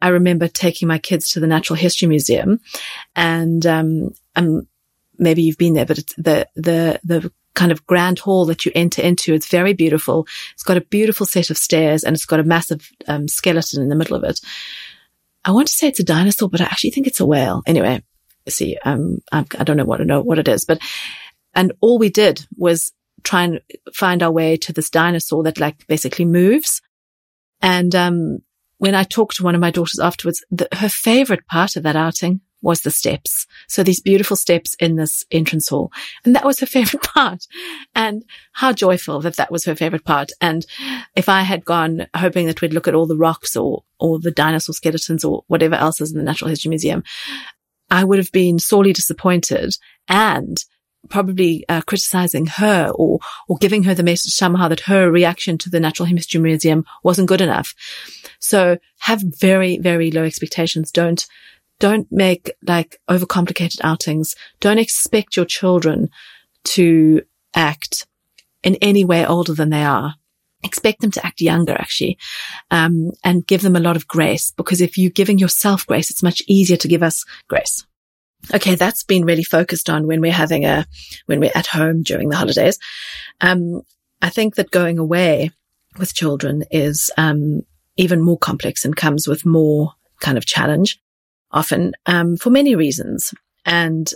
I 0.00 0.08
remember 0.08 0.46
taking 0.46 0.88
my 0.88 0.98
kids 0.98 1.30
to 1.30 1.40
the 1.40 1.46
Natural 1.46 1.76
History 1.76 2.08
Museum 2.08 2.60
and, 3.16 3.64
um, 3.66 4.14
um 4.36 4.68
maybe 5.18 5.42
you've 5.42 5.58
been 5.58 5.74
there, 5.74 5.86
but 5.86 5.98
it's 5.98 6.14
the, 6.14 6.48
the, 6.56 7.00
the 7.04 7.32
kind 7.54 7.70
of 7.70 7.86
grand 7.86 8.18
hall 8.18 8.46
that 8.46 8.64
you 8.64 8.72
enter 8.74 9.02
into. 9.02 9.34
It's 9.34 9.46
very 9.46 9.72
beautiful. 9.72 10.26
It's 10.54 10.62
got 10.62 10.76
a 10.76 10.82
beautiful 10.82 11.26
set 11.26 11.50
of 11.50 11.58
stairs 11.58 12.02
and 12.02 12.14
it's 12.14 12.24
got 12.24 12.40
a 12.40 12.44
massive 12.44 12.88
um, 13.06 13.28
skeleton 13.28 13.82
in 13.82 13.88
the 13.88 13.94
middle 13.94 14.16
of 14.16 14.24
it. 14.24 14.40
I 15.44 15.50
want 15.50 15.68
to 15.68 15.74
say 15.74 15.88
it's 15.88 16.00
a 16.00 16.04
dinosaur, 16.04 16.48
but 16.48 16.60
I 16.60 16.64
actually 16.64 16.90
think 16.90 17.06
it's 17.06 17.20
a 17.20 17.26
whale. 17.26 17.62
Anyway, 17.66 18.02
see, 18.48 18.78
um, 18.84 19.18
I 19.32 19.42
don't 19.42 19.76
know 19.76 19.84
what 19.84 19.98
to 19.98 20.04
know 20.04 20.22
what 20.22 20.38
it 20.38 20.48
is, 20.48 20.64
but, 20.64 20.80
and 21.54 21.72
all 21.80 21.98
we 21.98 22.08
did 22.08 22.46
was 22.56 22.92
try 23.22 23.44
and 23.44 23.60
find 23.94 24.22
our 24.22 24.30
way 24.30 24.56
to 24.58 24.72
this 24.72 24.90
dinosaur 24.90 25.42
that 25.44 25.60
like 25.60 25.86
basically 25.86 26.24
moves. 26.24 26.80
And, 27.60 27.94
um, 27.94 28.38
when 28.78 28.96
I 28.96 29.04
talked 29.04 29.36
to 29.36 29.44
one 29.44 29.54
of 29.54 29.60
my 29.60 29.70
daughters 29.70 30.00
afterwards, 30.00 30.44
the, 30.50 30.66
her 30.72 30.88
favorite 30.88 31.46
part 31.46 31.76
of 31.76 31.84
that 31.84 31.94
outing 31.94 32.40
was 32.62 32.80
the 32.80 32.90
steps. 32.90 33.46
So 33.68 33.82
these 33.82 34.00
beautiful 34.00 34.36
steps 34.36 34.74
in 34.80 34.96
this 34.96 35.24
entrance 35.30 35.68
hall. 35.68 35.92
And 36.24 36.34
that 36.34 36.44
was 36.44 36.60
her 36.60 36.66
favorite 36.78 37.02
part. 37.02 37.46
And 37.94 38.24
how 38.52 38.72
joyful 38.72 39.20
that 39.20 39.36
that 39.36 39.50
was 39.50 39.64
her 39.66 39.74
favorite 39.74 40.04
part. 40.04 40.30
And 40.40 40.64
if 41.14 41.28
I 41.28 41.42
had 41.42 41.64
gone 41.64 42.06
hoping 42.16 42.46
that 42.46 42.60
we'd 42.60 42.72
look 42.72 42.88
at 42.88 42.94
all 42.94 43.06
the 43.06 43.16
rocks 43.16 43.56
or, 43.56 43.84
or 44.00 44.18
the 44.18 44.30
dinosaur 44.30 44.74
skeletons 44.74 45.24
or 45.24 45.44
whatever 45.48 45.74
else 45.74 46.00
is 46.00 46.12
in 46.12 46.18
the 46.18 46.24
Natural 46.24 46.48
History 46.48 46.70
Museum, 46.70 47.02
I 47.90 48.04
would 48.04 48.18
have 48.18 48.32
been 48.32 48.58
sorely 48.58 48.92
disappointed 48.92 49.74
and 50.08 50.56
probably 51.08 51.64
uh, 51.68 51.82
criticizing 51.82 52.46
her 52.46 52.90
or 52.94 53.18
or 53.48 53.56
giving 53.58 53.84
her 53.84 53.94
the 53.94 54.02
message 54.02 54.32
somehow 54.32 54.68
that 54.68 54.80
her 54.80 55.10
reaction 55.10 55.58
to 55.58 55.70
the 55.70 55.80
Natural 55.80 56.06
History 56.06 56.40
Museum 56.40 56.84
wasn't 57.02 57.28
good 57.28 57.40
enough. 57.40 57.74
So 58.38 58.78
have 59.00 59.22
very 59.22 59.78
very 59.78 60.10
low 60.10 60.24
expectations. 60.24 60.90
Don't 60.90 61.26
don't 61.80 62.06
make 62.12 62.52
like 62.62 63.00
overcomplicated 63.10 63.80
outings. 63.82 64.36
Don't 64.60 64.78
expect 64.78 65.36
your 65.36 65.46
children 65.46 66.10
to 66.64 67.22
act 67.54 68.06
in 68.62 68.76
any 68.76 69.04
way 69.04 69.26
older 69.26 69.54
than 69.54 69.70
they 69.70 69.82
are. 69.82 70.14
Expect 70.64 71.00
them 71.00 71.10
to 71.10 71.26
act 71.26 71.40
younger, 71.40 71.72
actually, 71.72 72.18
um, 72.70 73.10
and 73.24 73.44
give 73.46 73.62
them 73.62 73.74
a 73.74 73.80
lot 73.80 73.96
of 73.96 74.06
grace. 74.06 74.52
Because 74.52 74.80
if 74.80 74.96
you're 74.96 75.10
giving 75.10 75.38
yourself 75.38 75.84
grace, 75.84 76.08
it's 76.08 76.22
much 76.22 76.40
easier 76.46 76.76
to 76.76 76.86
give 76.86 77.02
us 77.02 77.24
grace. 77.48 77.84
Okay, 78.54 78.74
that's 78.74 79.04
been 79.04 79.24
really 79.24 79.44
focused 79.44 79.88
on 79.88 80.06
when 80.06 80.20
we're 80.20 80.32
having 80.32 80.64
a 80.64 80.86
when 81.26 81.40
we're 81.40 81.52
at 81.54 81.68
home 81.68 82.02
during 82.02 82.28
the 82.28 82.36
holidays. 82.36 82.78
Um, 83.40 83.82
I 84.20 84.30
think 84.30 84.56
that 84.56 84.70
going 84.70 84.98
away 84.98 85.50
with 85.98 86.14
children 86.14 86.64
is 86.70 87.10
um, 87.16 87.62
even 87.96 88.20
more 88.22 88.38
complex 88.38 88.84
and 88.84 88.96
comes 88.96 89.28
with 89.28 89.46
more 89.46 89.92
kind 90.20 90.38
of 90.38 90.46
challenge 90.46 91.00
often 91.50 91.92
um, 92.06 92.36
for 92.36 92.50
many 92.50 92.74
reasons. 92.74 93.34
And 93.64 94.10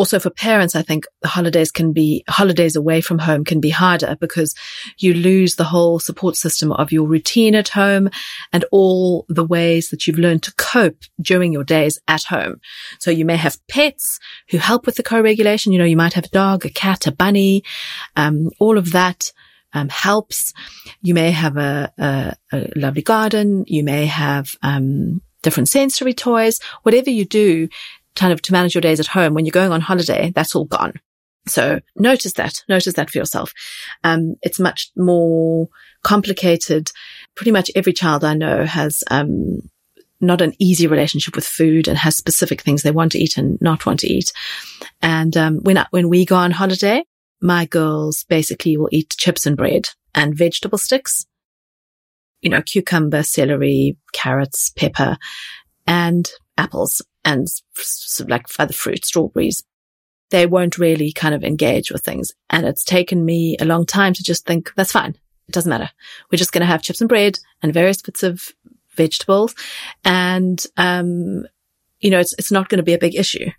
also 0.00 0.18
for 0.18 0.30
parents, 0.30 0.74
I 0.74 0.80
think 0.80 1.04
the 1.20 1.28
holidays 1.28 1.70
can 1.70 1.92
be 1.92 2.24
holidays 2.26 2.74
away 2.74 3.02
from 3.02 3.18
home 3.18 3.44
can 3.44 3.60
be 3.60 3.68
harder 3.68 4.16
because 4.18 4.54
you 4.96 5.12
lose 5.12 5.56
the 5.56 5.64
whole 5.64 5.98
support 5.98 6.36
system 6.36 6.72
of 6.72 6.90
your 6.90 7.06
routine 7.06 7.54
at 7.54 7.68
home 7.68 8.08
and 8.50 8.64
all 8.72 9.26
the 9.28 9.44
ways 9.44 9.90
that 9.90 10.06
you've 10.06 10.18
learned 10.18 10.42
to 10.44 10.54
cope 10.54 11.02
during 11.20 11.52
your 11.52 11.64
days 11.64 11.98
at 12.08 12.22
home. 12.22 12.62
So 12.98 13.10
you 13.10 13.26
may 13.26 13.36
have 13.36 13.58
pets 13.68 14.18
who 14.48 14.56
help 14.56 14.86
with 14.86 14.94
the 14.94 15.02
co-regulation. 15.02 15.70
You 15.70 15.80
know, 15.80 15.84
you 15.84 15.98
might 15.98 16.14
have 16.14 16.24
a 16.24 16.28
dog, 16.28 16.64
a 16.64 16.70
cat, 16.70 17.06
a 17.06 17.12
bunny, 17.12 17.62
um, 18.16 18.48
all 18.58 18.78
of 18.78 18.92
that. 18.92 19.32
Um, 19.72 19.88
helps. 19.88 20.52
You 21.00 21.14
may 21.14 21.30
have 21.30 21.56
a, 21.56 21.92
a, 21.96 22.34
a, 22.50 22.72
lovely 22.74 23.02
garden. 23.02 23.62
You 23.68 23.84
may 23.84 24.06
have 24.06 24.56
um, 24.64 25.22
different 25.42 25.68
sensory 25.68 26.12
toys, 26.12 26.58
whatever 26.82 27.10
you 27.10 27.24
do 27.24 27.68
kind 28.16 28.32
of 28.32 28.42
to 28.42 28.52
manage 28.52 28.74
your 28.74 28.82
days 28.82 29.00
at 29.00 29.06
home 29.06 29.34
when 29.34 29.44
you're 29.44 29.52
going 29.52 29.72
on 29.72 29.80
holiday, 29.80 30.32
that's 30.34 30.54
all 30.54 30.64
gone. 30.64 30.94
So 31.46 31.80
notice 31.96 32.34
that, 32.34 32.62
notice 32.68 32.94
that 32.94 33.10
for 33.10 33.18
yourself. 33.18 33.52
Um, 34.04 34.36
it's 34.42 34.60
much 34.60 34.90
more 34.96 35.68
complicated. 36.02 36.90
Pretty 37.34 37.50
much 37.50 37.70
every 37.74 37.92
child 37.92 38.24
I 38.24 38.34
know 38.34 38.64
has, 38.64 39.02
um, 39.10 39.60
not 40.20 40.42
an 40.42 40.52
easy 40.58 40.86
relationship 40.86 41.34
with 41.34 41.46
food 41.46 41.88
and 41.88 41.96
has 41.96 42.14
specific 42.14 42.60
things 42.60 42.82
they 42.82 42.90
want 42.90 43.12
to 43.12 43.18
eat 43.18 43.38
and 43.38 43.58
not 43.62 43.86
want 43.86 44.00
to 44.00 44.06
eat. 44.06 44.32
And, 45.00 45.34
um, 45.36 45.60
when, 45.62 45.78
I, 45.78 45.86
when 45.90 46.10
we 46.10 46.26
go 46.26 46.36
on 46.36 46.50
holiday, 46.50 47.04
my 47.40 47.64
girls 47.64 48.24
basically 48.24 48.76
will 48.76 48.90
eat 48.92 49.14
chips 49.16 49.46
and 49.46 49.56
bread 49.56 49.88
and 50.14 50.36
vegetable 50.36 50.76
sticks 50.76 51.24
you 52.40 52.50
know, 52.50 52.62
cucumber, 52.62 53.22
celery, 53.22 53.96
carrots, 54.12 54.70
pepper, 54.70 55.16
and 55.86 56.30
apples 56.56 57.02
and 57.24 57.48
sort 57.74 58.26
of 58.26 58.30
like 58.30 58.46
other 58.58 58.72
fruit, 58.72 59.04
strawberries. 59.04 59.62
They 60.30 60.46
won't 60.46 60.78
really 60.78 61.12
kind 61.12 61.34
of 61.34 61.42
engage 61.42 61.90
with 61.90 62.04
things. 62.04 62.32
And 62.48 62.66
it's 62.66 62.84
taken 62.84 63.24
me 63.24 63.56
a 63.60 63.64
long 63.64 63.84
time 63.84 64.12
to 64.14 64.22
just 64.22 64.46
think 64.46 64.72
that's 64.76 64.92
fine. 64.92 65.16
It 65.48 65.52
doesn't 65.52 65.70
matter. 65.70 65.90
We're 66.30 66.38
just 66.38 66.52
going 66.52 66.60
to 66.60 66.66
have 66.66 66.82
chips 66.82 67.00
and 67.00 67.08
bread 67.08 67.38
and 67.62 67.74
various 67.74 68.00
bits 68.00 68.22
of 68.22 68.52
vegetables. 68.94 69.54
And, 70.04 70.64
um, 70.76 71.46
you 71.98 72.10
know, 72.10 72.20
it's, 72.20 72.34
it's 72.38 72.52
not 72.52 72.68
going 72.68 72.78
to 72.78 72.84
be 72.84 72.94
a 72.94 72.98
big 72.98 73.16
issue. 73.16 73.50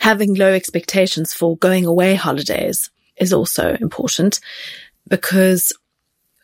Having 0.00 0.34
low 0.34 0.52
expectations 0.52 1.34
for 1.34 1.56
going 1.56 1.86
away 1.86 2.14
holidays 2.14 2.90
is 3.16 3.32
also 3.32 3.76
important 3.80 4.38
because 5.08 5.72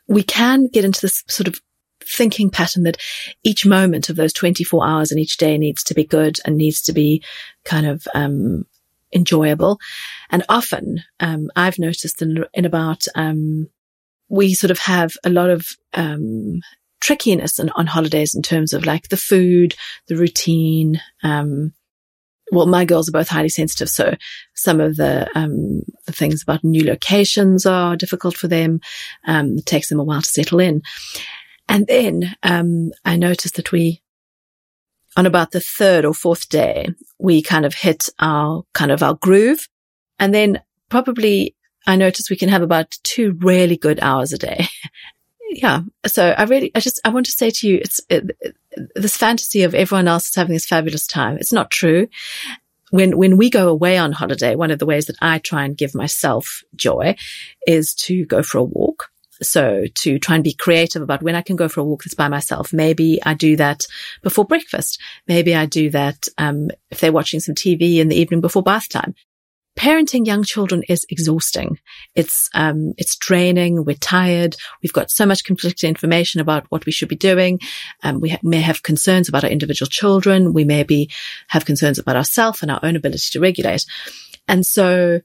we 0.09 0.23
can 0.23 0.67
get 0.67 0.85
into 0.85 1.01
this 1.01 1.23
sort 1.29 1.49
of 1.49 1.61
thinking 2.09 2.51
pattern 2.51 2.85
that 2.85 2.97
each 3.43 3.67
moment 3.67 4.09
of 4.09 4.17
those 4.17 4.33
24 4.33 4.87
hours 4.87 5.13
in 5.13 5.19
each 5.19 5.37
day 5.37 5.59
needs 5.59 5.83
to 5.85 5.95
be 5.95 6.05
good 6.05 6.39
and 6.45 6.57
needs 6.57 6.83
to 6.83 6.93
be 6.93 7.23
kind 7.65 7.87
of, 7.87 8.07
um, 8.15 8.65
enjoyable. 9.15 9.79
And 10.31 10.45
often, 10.49 11.03
um, 11.21 11.51
I've 11.55 11.79
noticed 11.79 12.21
in, 12.21 12.45
in 12.53 12.65
about, 12.65 13.07
um, 13.15 13.69
we 14.29 14.55
sort 14.55 14.71
of 14.71 14.79
have 14.81 15.13
a 15.25 15.31
lot 15.31 15.51
of, 15.51 15.69
um, 15.93 16.61
trickiness 17.01 17.61
on, 17.61 17.71
on 17.77 17.87
holidays 17.87 18.35
in 18.35 18.43
terms 18.43 18.73
of 18.73 18.87
like 18.87 19.09
the 19.09 19.17
food, 19.17 19.75
the 20.09 20.17
routine, 20.17 21.01
um, 21.23 21.73
well, 22.51 22.67
my 22.67 22.85
girls 22.85 23.09
are 23.09 23.13
both 23.13 23.29
highly 23.29 23.49
sensitive, 23.49 23.89
so 23.89 24.15
some 24.55 24.81
of 24.81 24.97
the, 24.97 25.29
um, 25.35 25.83
the 26.07 26.13
things 26.13 26.43
about 26.43 26.63
new 26.63 26.85
locations 26.85 27.65
are 27.65 27.97
difficult 27.97 28.37
for 28.37 28.49
them. 28.49 28.81
It 29.27 29.65
takes 29.65 29.89
them 29.89 29.99
a 29.99 30.05
while 30.05 30.21
to 30.21 30.29
settle 30.29 30.61
in. 30.61 30.83
And 31.69 31.87
then, 31.87 32.37
um, 32.43 32.93
I 33.05 33.17
noticed 33.17 33.57
that 33.57 33.73
we, 33.73 34.03
on 35.17 35.27
about 35.27 35.53
the 35.53 35.61
third 35.61 36.05
or 36.05 36.15
fourth 36.15 36.49
day, 36.49 36.89
we 37.19 37.43
kind 37.43 37.65
of 37.65 37.75
hit 37.75 38.09
our 38.19 38.65
kind 38.75 38.91
of 38.91 39.03
our 39.03 39.15
groove. 39.15 39.69
And 40.19 40.35
then 40.35 40.61
probably 40.89 41.55
I 41.87 41.97
noticed 41.97 42.31
we 42.31 42.37
can 42.37 42.49
have 42.49 42.63
about 42.63 42.99
two 43.03 43.37
really 43.41 43.77
good 43.77 44.01
hours 44.01 44.33
a 44.33 44.39
day. 44.39 44.67
yeah. 45.51 45.83
So 46.07 46.31
I 46.31 46.45
really, 46.45 46.71
I 46.75 46.81
just, 46.81 47.01
I 47.05 47.11
want 47.11 47.27
to 47.27 47.33
say 47.33 47.51
to 47.51 47.69
you, 47.69 47.77
it's 47.77 48.01
it, 48.09 48.31
it, 48.41 48.57
this 48.95 49.17
fantasy 49.17 49.63
of 49.63 49.75
everyone 49.75 50.09
else 50.09 50.29
is 50.29 50.35
having 50.35 50.55
this 50.55 50.67
fabulous 50.67 51.07
time. 51.07 51.37
It's 51.39 51.53
not 51.53 51.71
true. 51.71 52.09
When, 52.91 53.17
when 53.17 53.37
we 53.37 53.51
go 53.51 53.69
away 53.69 53.99
on 53.99 54.13
holiday, 54.13 54.55
one 54.55 54.71
of 54.71 54.79
the 54.79 54.87
ways 54.87 55.07
that 55.07 55.17
I 55.21 55.39
try 55.39 55.65
and 55.65 55.77
give 55.77 55.95
myself 55.95 56.63
joy 56.77 57.17
is 57.67 57.95
to 57.95 58.25
go 58.27 58.43
for 58.43 58.59
a 58.59 58.65
walk. 58.65 58.94
So 59.43 59.85
to 60.03 60.19
try 60.19 60.37
and 60.37 60.45
be 60.45 60.55
creative 60.55 61.03
about 61.03 61.23
when 61.23 61.35
I 61.35 61.43
can 61.43 61.57
go 61.57 61.69
for 61.69 61.81
a 61.81 61.85
walk 61.85 62.05
that's 62.05 62.15
by 62.15 62.29
myself. 62.29 62.73
Maybe 62.73 63.21
I 63.25 63.35
do 63.35 63.57
that 63.57 63.81
before 64.23 64.45
breakfast. 64.45 65.01
Maybe 65.27 65.55
I 65.55 65.67
do 65.67 65.91
that, 65.91 66.29
um, 66.39 66.71
if 66.91 67.01
they're 67.01 67.13
watching 67.13 67.41
some 67.41 67.55
TV 67.55 67.99
in 67.99 68.09
the 68.09 68.17
evening 68.17 68.41
before 68.41 68.63
bath 68.63 68.89
time 68.89 69.15
parenting 69.77 70.27
young 70.27 70.45
children 70.45 70.83
is 70.89 71.05
exhausting. 71.11 71.79
It's, 72.15 72.49
um, 72.55 72.95
it's 72.97 73.17
draining. 73.17 73.85
We're 73.85 73.97
tired. 73.97 74.57
We've 74.83 74.93
got 74.93 75.11
so 75.11 75.27
much 75.27 75.45
conflicting 75.45 75.89
information 75.89 76.41
about 76.41 76.67
what 76.69 76.87
we 76.87 76.93
should 76.93 77.09
be 77.09 77.17
doing. 77.17 77.61
Um, 78.03 78.21
we 78.21 78.31
ha- 78.31 78.39
may 78.43 78.61
have 78.61 78.83
concerns 78.83 79.29
about 79.29 79.45
our 79.45 79.51
individual 79.51 79.89
children. 79.89 80.53
We 80.53 80.65
maybe 80.65 81.11
have 81.49 81.65
concerns 81.65 81.99
about 81.99 82.17
ourselves 82.17 82.63
and 82.63 82.71
our 82.71 82.81
own 82.83 82.97
ability 82.97 83.31
to 83.33 83.41
regulate. 83.41 83.85
And 84.47 84.65
so 84.65 85.21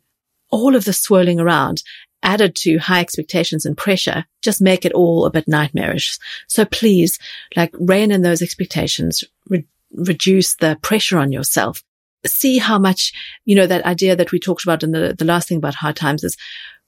all 0.49 0.75
of 0.75 0.85
the 0.85 0.93
swirling 0.93 1.39
around 1.39 1.83
added 2.23 2.55
to 2.55 2.77
high 2.77 2.99
expectations 2.99 3.65
and 3.65 3.77
pressure 3.77 4.25
just 4.41 4.61
make 4.61 4.85
it 4.85 4.93
all 4.93 5.25
a 5.25 5.31
bit 5.31 5.47
nightmarish. 5.47 6.17
So 6.47 6.65
please, 6.65 7.17
like 7.55 7.73
rein 7.79 8.11
in 8.11 8.21
those 8.21 8.41
expectations, 8.41 9.23
re- 9.47 9.67
reduce 9.93 10.55
the 10.55 10.77
pressure 10.81 11.17
on 11.17 11.31
yourself 11.31 11.83
see 12.25 12.57
how 12.57 12.79
much, 12.79 13.13
you 13.45 13.55
know, 13.55 13.67
that 13.67 13.85
idea 13.85 14.15
that 14.15 14.31
we 14.31 14.39
talked 14.39 14.63
about 14.63 14.83
in 14.83 14.91
the, 14.91 15.15
the 15.17 15.25
last 15.25 15.47
thing 15.47 15.57
about 15.57 15.75
hard 15.75 15.95
times 15.95 16.23
is 16.23 16.37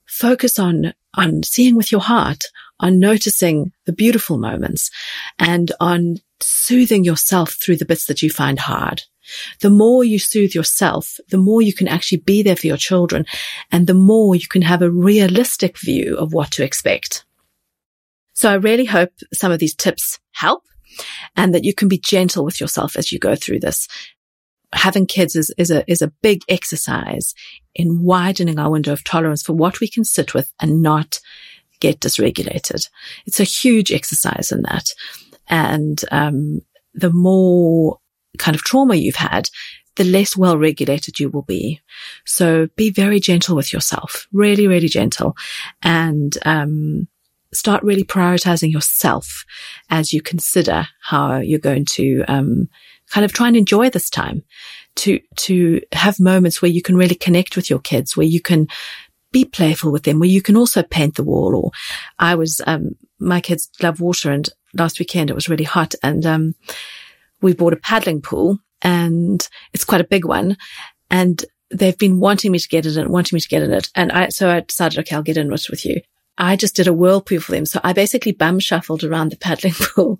focus 0.06 0.58
on, 0.58 0.92
on 1.14 1.42
seeing 1.42 1.76
with 1.76 1.90
your 1.90 2.00
heart, 2.00 2.44
on 2.80 2.98
noticing 2.98 3.72
the 3.86 3.92
beautiful 3.92 4.38
moments 4.38 4.90
and 5.38 5.72
on 5.80 6.16
soothing 6.40 7.04
yourself 7.04 7.52
through 7.52 7.76
the 7.76 7.84
bits 7.84 8.06
that 8.06 8.22
you 8.22 8.28
find 8.28 8.58
hard. 8.58 9.02
The 9.60 9.70
more 9.70 10.04
you 10.04 10.18
soothe 10.18 10.54
yourself, 10.54 11.18
the 11.28 11.38
more 11.38 11.62
you 11.62 11.72
can 11.72 11.88
actually 11.88 12.18
be 12.18 12.42
there 12.42 12.56
for 12.56 12.66
your 12.66 12.76
children 12.76 13.24
and 13.70 13.86
the 13.86 13.94
more 13.94 14.34
you 14.34 14.48
can 14.48 14.62
have 14.62 14.82
a 14.82 14.90
realistic 14.90 15.78
view 15.78 16.16
of 16.16 16.32
what 16.32 16.50
to 16.52 16.64
expect. 16.64 17.24
So 18.32 18.50
I 18.50 18.54
really 18.54 18.86
hope 18.86 19.12
some 19.32 19.52
of 19.52 19.58
these 19.58 19.74
tips 19.74 20.18
help 20.32 20.64
and 21.36 21.54
that 21.54 21.64
you 21.64 21.74
can 21.74 21.88
be 21.88 21.98
gentle 21.98 22.44
with 22.44 22.60
yourself 22.60 22.96
as 22.96 23.12
you 23.12 23.18
go 23.18 23.36
through 23.36 23.60
this. 23.60 23.88
Having 24.74 25.06
kids 25.06 25.36
is, 25.36 25.54
is 25.58 25.70
a, 25.70 25.88
is 25.90 26.02
a 26.02 26.12
big 26.22 26.42
exercise 26.48 27.34
in 27.74 28.02
widening 28.02 28.58
our 28.58 28.70
window 28.70 28.92
of 28.92 29.04
tolerance 29.04 29.42
for 29.42 29.52
what 29.52 29.80
we 29.80 29.88
can 29.88 30.04
sit 30.04 30.34
with 30.34 30.52
and 30.60 30.82
not 30.82 31.20
get 31.80 32.00
dysregulated. 32.00 32.88
It's 33.26 33.40
a 33.40 33.44
huge 33.44 33.92
exercise 33.92 34.50
in 34.50 34.62
that. 34.62 34.88
And, 35.48 36.02
um, 36.10 36.62
the 36.94 37.10
more 37.10 37.98
kind 38.38 38.54
of 38.54 38.62
trauma 38.62 38.94
you've 38.94 39.16
had, 39.16 39.48
the 39.96 40.04
less 40.04 40.36
well 40.36 40.56
regulated 40.56 41.20
you 41.20 41.28
will 41.28 41.42
be. 41.42 41.80
So 42.24 42.68
be 42.76 42.90
very 42.90 43.20
gentle 43.20 43.56
with 43.56 43.72
yourself, 43.72 44.26
really, 44.32 44.66
really 44.66 44.88
gentle. 44.88 45.36
And, 45.82 46.36
um, 46.44 47.08
start 47.54 47.82
really 47.82 48.04
prioritizing 48.04 48.72
yourself 48.72 49.44
as 49.90 50.12
you 50.12 50.22
consider 50.22 50.88
how 51.02 51.36
you're 51.36 51.58
going 51.58 51.84
to, 51.84 52.24
um, 52.26 52.68
kind 53.10 53.26
of 53.26 53.32
try 53.34 53.48
and 53.48 53.56
enjoy 53.56 53.90
this 53.90 54.08
time. 54.08 54.42
To, 54.96 55.20
to 55.36 55.80
have 55.92 56.20
moments 56.20 56.60
where 56.60 56.70
you 56.70 56.82
can 56.82 56.96
really 56.96 57.14
connect 57.14 57.56
with 57.56 57.70
your 57.70 57.78
kids, 57.78 58.14
where 58.14 58.26
you 58.26 58.40
can 58.40 58.68
be 59.30 59.44
playful 59.46 59.90
with 59.90 60.02
them, 60.02 60.18
where 60.18 60.28
you 60.28 60.42
can 60.42 60.56
also 60.56 60.82
paint 60.82 61.16
the 61.16 61.24
wall. 61.24 61.56
Or 61.56 61.70
I 62.18 62.34
was, 62.34 62.60
um, 62.66 62.96
my 63.18 63.40
kids 63.40 63.70
love 63.82 64.00
water 64.00 64.30
and 64.30 64.48
last 64.74 64.98
weekend 64.98 65.30
it 65.30 65.34
was 65.34 65.48
really 65.48 65.64
hot 65.64 65.94
and, 66.02 66.26
um, 66.26 66.54
we 67.42 67.52
bought 67.52 67.72
a 67.72 67.76
paddling 67.76 68.22
pool 68.22 68.58
and 68.80 69.46
it's 69.72 69.84
quite 69.84 70.00
a 70.00 70.04
big 70.04 70.24
one. 70.24 70.56
And 71.10 71.44
they've 71.70 71.98
been 71.98 72.20
wanting 72.20 72.52
me 72.52 72.58
to 72.58 72.68
get 72.68 72.86
in 72.86 72.98
it, 72.98 73.10
wanting 73.10 73.36
me 73.36 73.40
to 73.40 73.48
get 73.48 73.62
in 73.62 73.72
it. 73.72 73.88
And 73.94 74.12
I, 74.12 74.28
so 74.28 74.50
I 74.50 74.60
decided, 74.60 74.98
okay, 75.00 75.16
I'll 75.16 75.22
get 75.22 75.36
in 75.36 75.52
it 75.52 75.66
with 75.70 75.84
you. 75.84 76.00
I 76.38 76.56
just 76.56 76.74
did 76.74 76.88
a 76.88 76.94
whirlpool 76.94 77.40
for 77.40 77.52
them. 77.52 77.66
So 77.66 77.78
I 77.84 77.92
basically 77.92 78.32
bum 78.32 78.58
shuffled 78.58 79.04
around 79.04 79.30
the 79.30 79.36
paddling 79.36 79.74
pool 79.78 80.18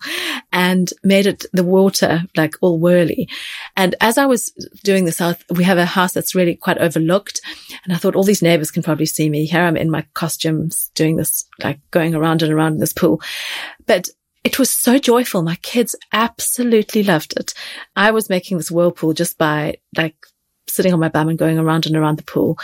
and 0.52 0.92
made 1.02 1.26
it 1.26 1.46
the 1.52 1.64
water 1.64 2.24
like 2.36 2.54
all 2.60 2.78
whirly. 2.78 3.28
And 3.76 3.94
as 4.00 4.18
I 4.18 4.26
was 4.26 4.50
doing 4.84 5.06
this, 5.06 5.22
we 5.50 5.64
have 5.64 5.78
a 5.78 5.86
house 5.86 6.12
that's 6.12 6.34
really 6.34 6.54
quite 6.54 6.78
overlooked. 6.78 7.40
And 7.84 7.94
I 7.94 7.96
thought 7.96 8.14
all 8.14 8.24
these 8.24 8.42
neighbors 8.42 8.70
can 8.70 8.82
probably 8.82 9.06
see 9.06 9.30
me. 9.30 9.46
Here 9.46 9.62
I'm 9.62 9.76
in 9.76 9.90
my 9.90 10.06
costumes 10.12 10.90
doing 10.94 11.16
this, 11.16 11.46
like 11.62 11.80
going 11.90 12.14
around 12.14 12.42
and 12.42 12.52
around 12.52 12.74
in 12.74 12.80
this 12.80 12.92
pool. 12.92 13.22
But 13.86 14.08
it 14.44 14.58
was 14.58 14.70
so 14.70 14.98
joyful. 14.98 15.42
My 15.42 15.56
kids 15.56 15.94
absolutely 16.12 17.02
loved 17.02 17.34
it. 17.36 17.54
I 17.94 18.10
was 18.10 18.28
making 18.28 18.56
this 18.56 18.70
whirlpool 18.70 19.12
just 19.12 19.38
by 19.38 19.76
like 19.96 20.16
sitting 20.68 20.92
on 20.92 21.00
my 21.00 21.08
bum 21.08 21.28
and 21.28 21.38
going 21.38 21.58
around 21.58 21.86
and 21.86 21.96
around 21.96 22.18
the 22.18 22.24
pool. 22.24 22.58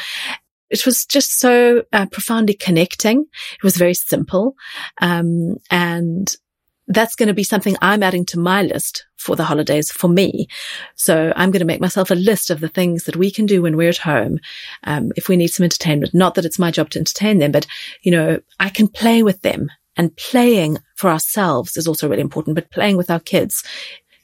It 0.71 0.85
was 0.85 1.07
just 1.07 1.39
so 1.39 1.85
uh, 1.93 2.07
profoundly 2.07 2.55
connecting. 2.55 3.27
It 3.55 3.63
was 3.63 3.77
very 3.77 3.95
simple. 3.95 4.55
Um, 5.01 5.57
and 5.71 6.35
that's 6.89 7.15
going 7.15 7.29
to 7.29 7.35
be 7.35 7.45
something 7.45 7.77
I'm 7.81 8.03
adding 8.03 8.25
to 8.27 8.39
my 8.39 8.63
list 8.63 9.07
for 9.17 9.37
the 9.37 9.45
holidays 9.45 9.91
for 9.91 10.09
me. 10.09 10.49
So 10.95 11.33
I'm 11.37 11.51
going 11.51 11.61
to 11.61 11.67
make 11.67 11.81
myself 11.81 12.11
a 12.11 12.15
list 12.15 12.51
of 12.51 12.61
the 12.61 12.69
things 12.69 13.05
that 13.05 13.17
we 13.17 13.31
can 13.31 13.47
do 13.47 13.63
when 13.63 13.77
we're 13.77 13.91
at 13.91 13.99
home. 13.99 14.39
Um, 14.85 15.13
if 15.17 15.29
we 15.29 15.37
need 15.37 15.49
some 15.49 15.65
entertainment, 15.65 16.15
not 16.15 16.35
that 16.35 16.45
it's 16.45 16.59
my 16.59 16.71
job 16.71 16.91
to 16.91 16.99
entertain 16.99 17.39
them, 17.39 17.53
but 17.53 17.67
you 18.03 18.11
know, 18.11 18.41
I 18.59 18.71
can 18.71 18.89
play 18.89 19.23
with 19.23 19.43
them 19.43 19.71
and 19.97 20.17
playing 20.17 20.79
for 20.99 21.09
ourselves 21.09 21.77
is 21.77 21.87
also 21.87 22.09
really 22.09 22.21
important, 22.21 22.57
but 22.57 22.71
playing 22.71 22.97
with 22.97 23.11
our 23.11 23.21
kids 23.21 23.63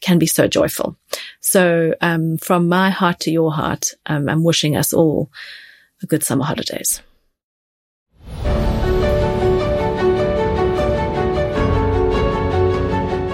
can 0.00 0.18
be 0.18 0.26
so 0.26 0.48
joyful. 0.48 0.96
So, 1.40 1.94
um, 2.00 2.36
from 2.36 2.68
my 2.68 2.90
heart 2.90 3.20
to 3.20 3.30
your 3.30 3.52
heart, 3.52 3.92
um, 4.06 4.28
I'm 4.28 4.42
wishing 4.42 4.76
us 4.76 4.92
all 4.92 5.30
a 6.02 6.06
good 6.06 6.24
summer 6.24 6.44
holidays. 6.44 7.00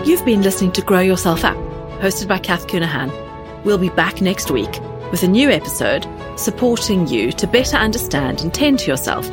You've 0.07 0.25
been 0.25 0.43
listening 0.43 0.73
to 0.73 0.83
Grow 0.83 1.01
Yourself 1.01 1.43
Up, 1.43 1.57
hosted 2.03 2.29
by 2.29 2.39
Cath 2.39 2.67
Counihan. 2.67 3.11
We'll 3.65 3.79
be 3.79 3.89
back 3.89 4.21
next 4.21 4.51
week 4.51 4.81
with 5.11 5.23
a 5.23 5.29
new 5.29 5.51
episode 5.51 6.07
supporting 6.39 7.07
you 7.07 7.33
to 7.33 7.47
better 7.47 7.79
understand 7.79 8.43
and 8.43 8.53
tend 8.53 8.81
to 8.81 8.91
yourself 8.91 9.29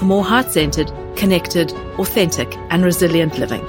for 0.00 0.06
more 0.06 0.24
heart 0.24 0.50
centered 0.50 0.90
connected, 1.14 1.72
authentic, 1.98 2.56
and 2.70 2.82
resilient 2.82 3.38
living. 3.38 3.60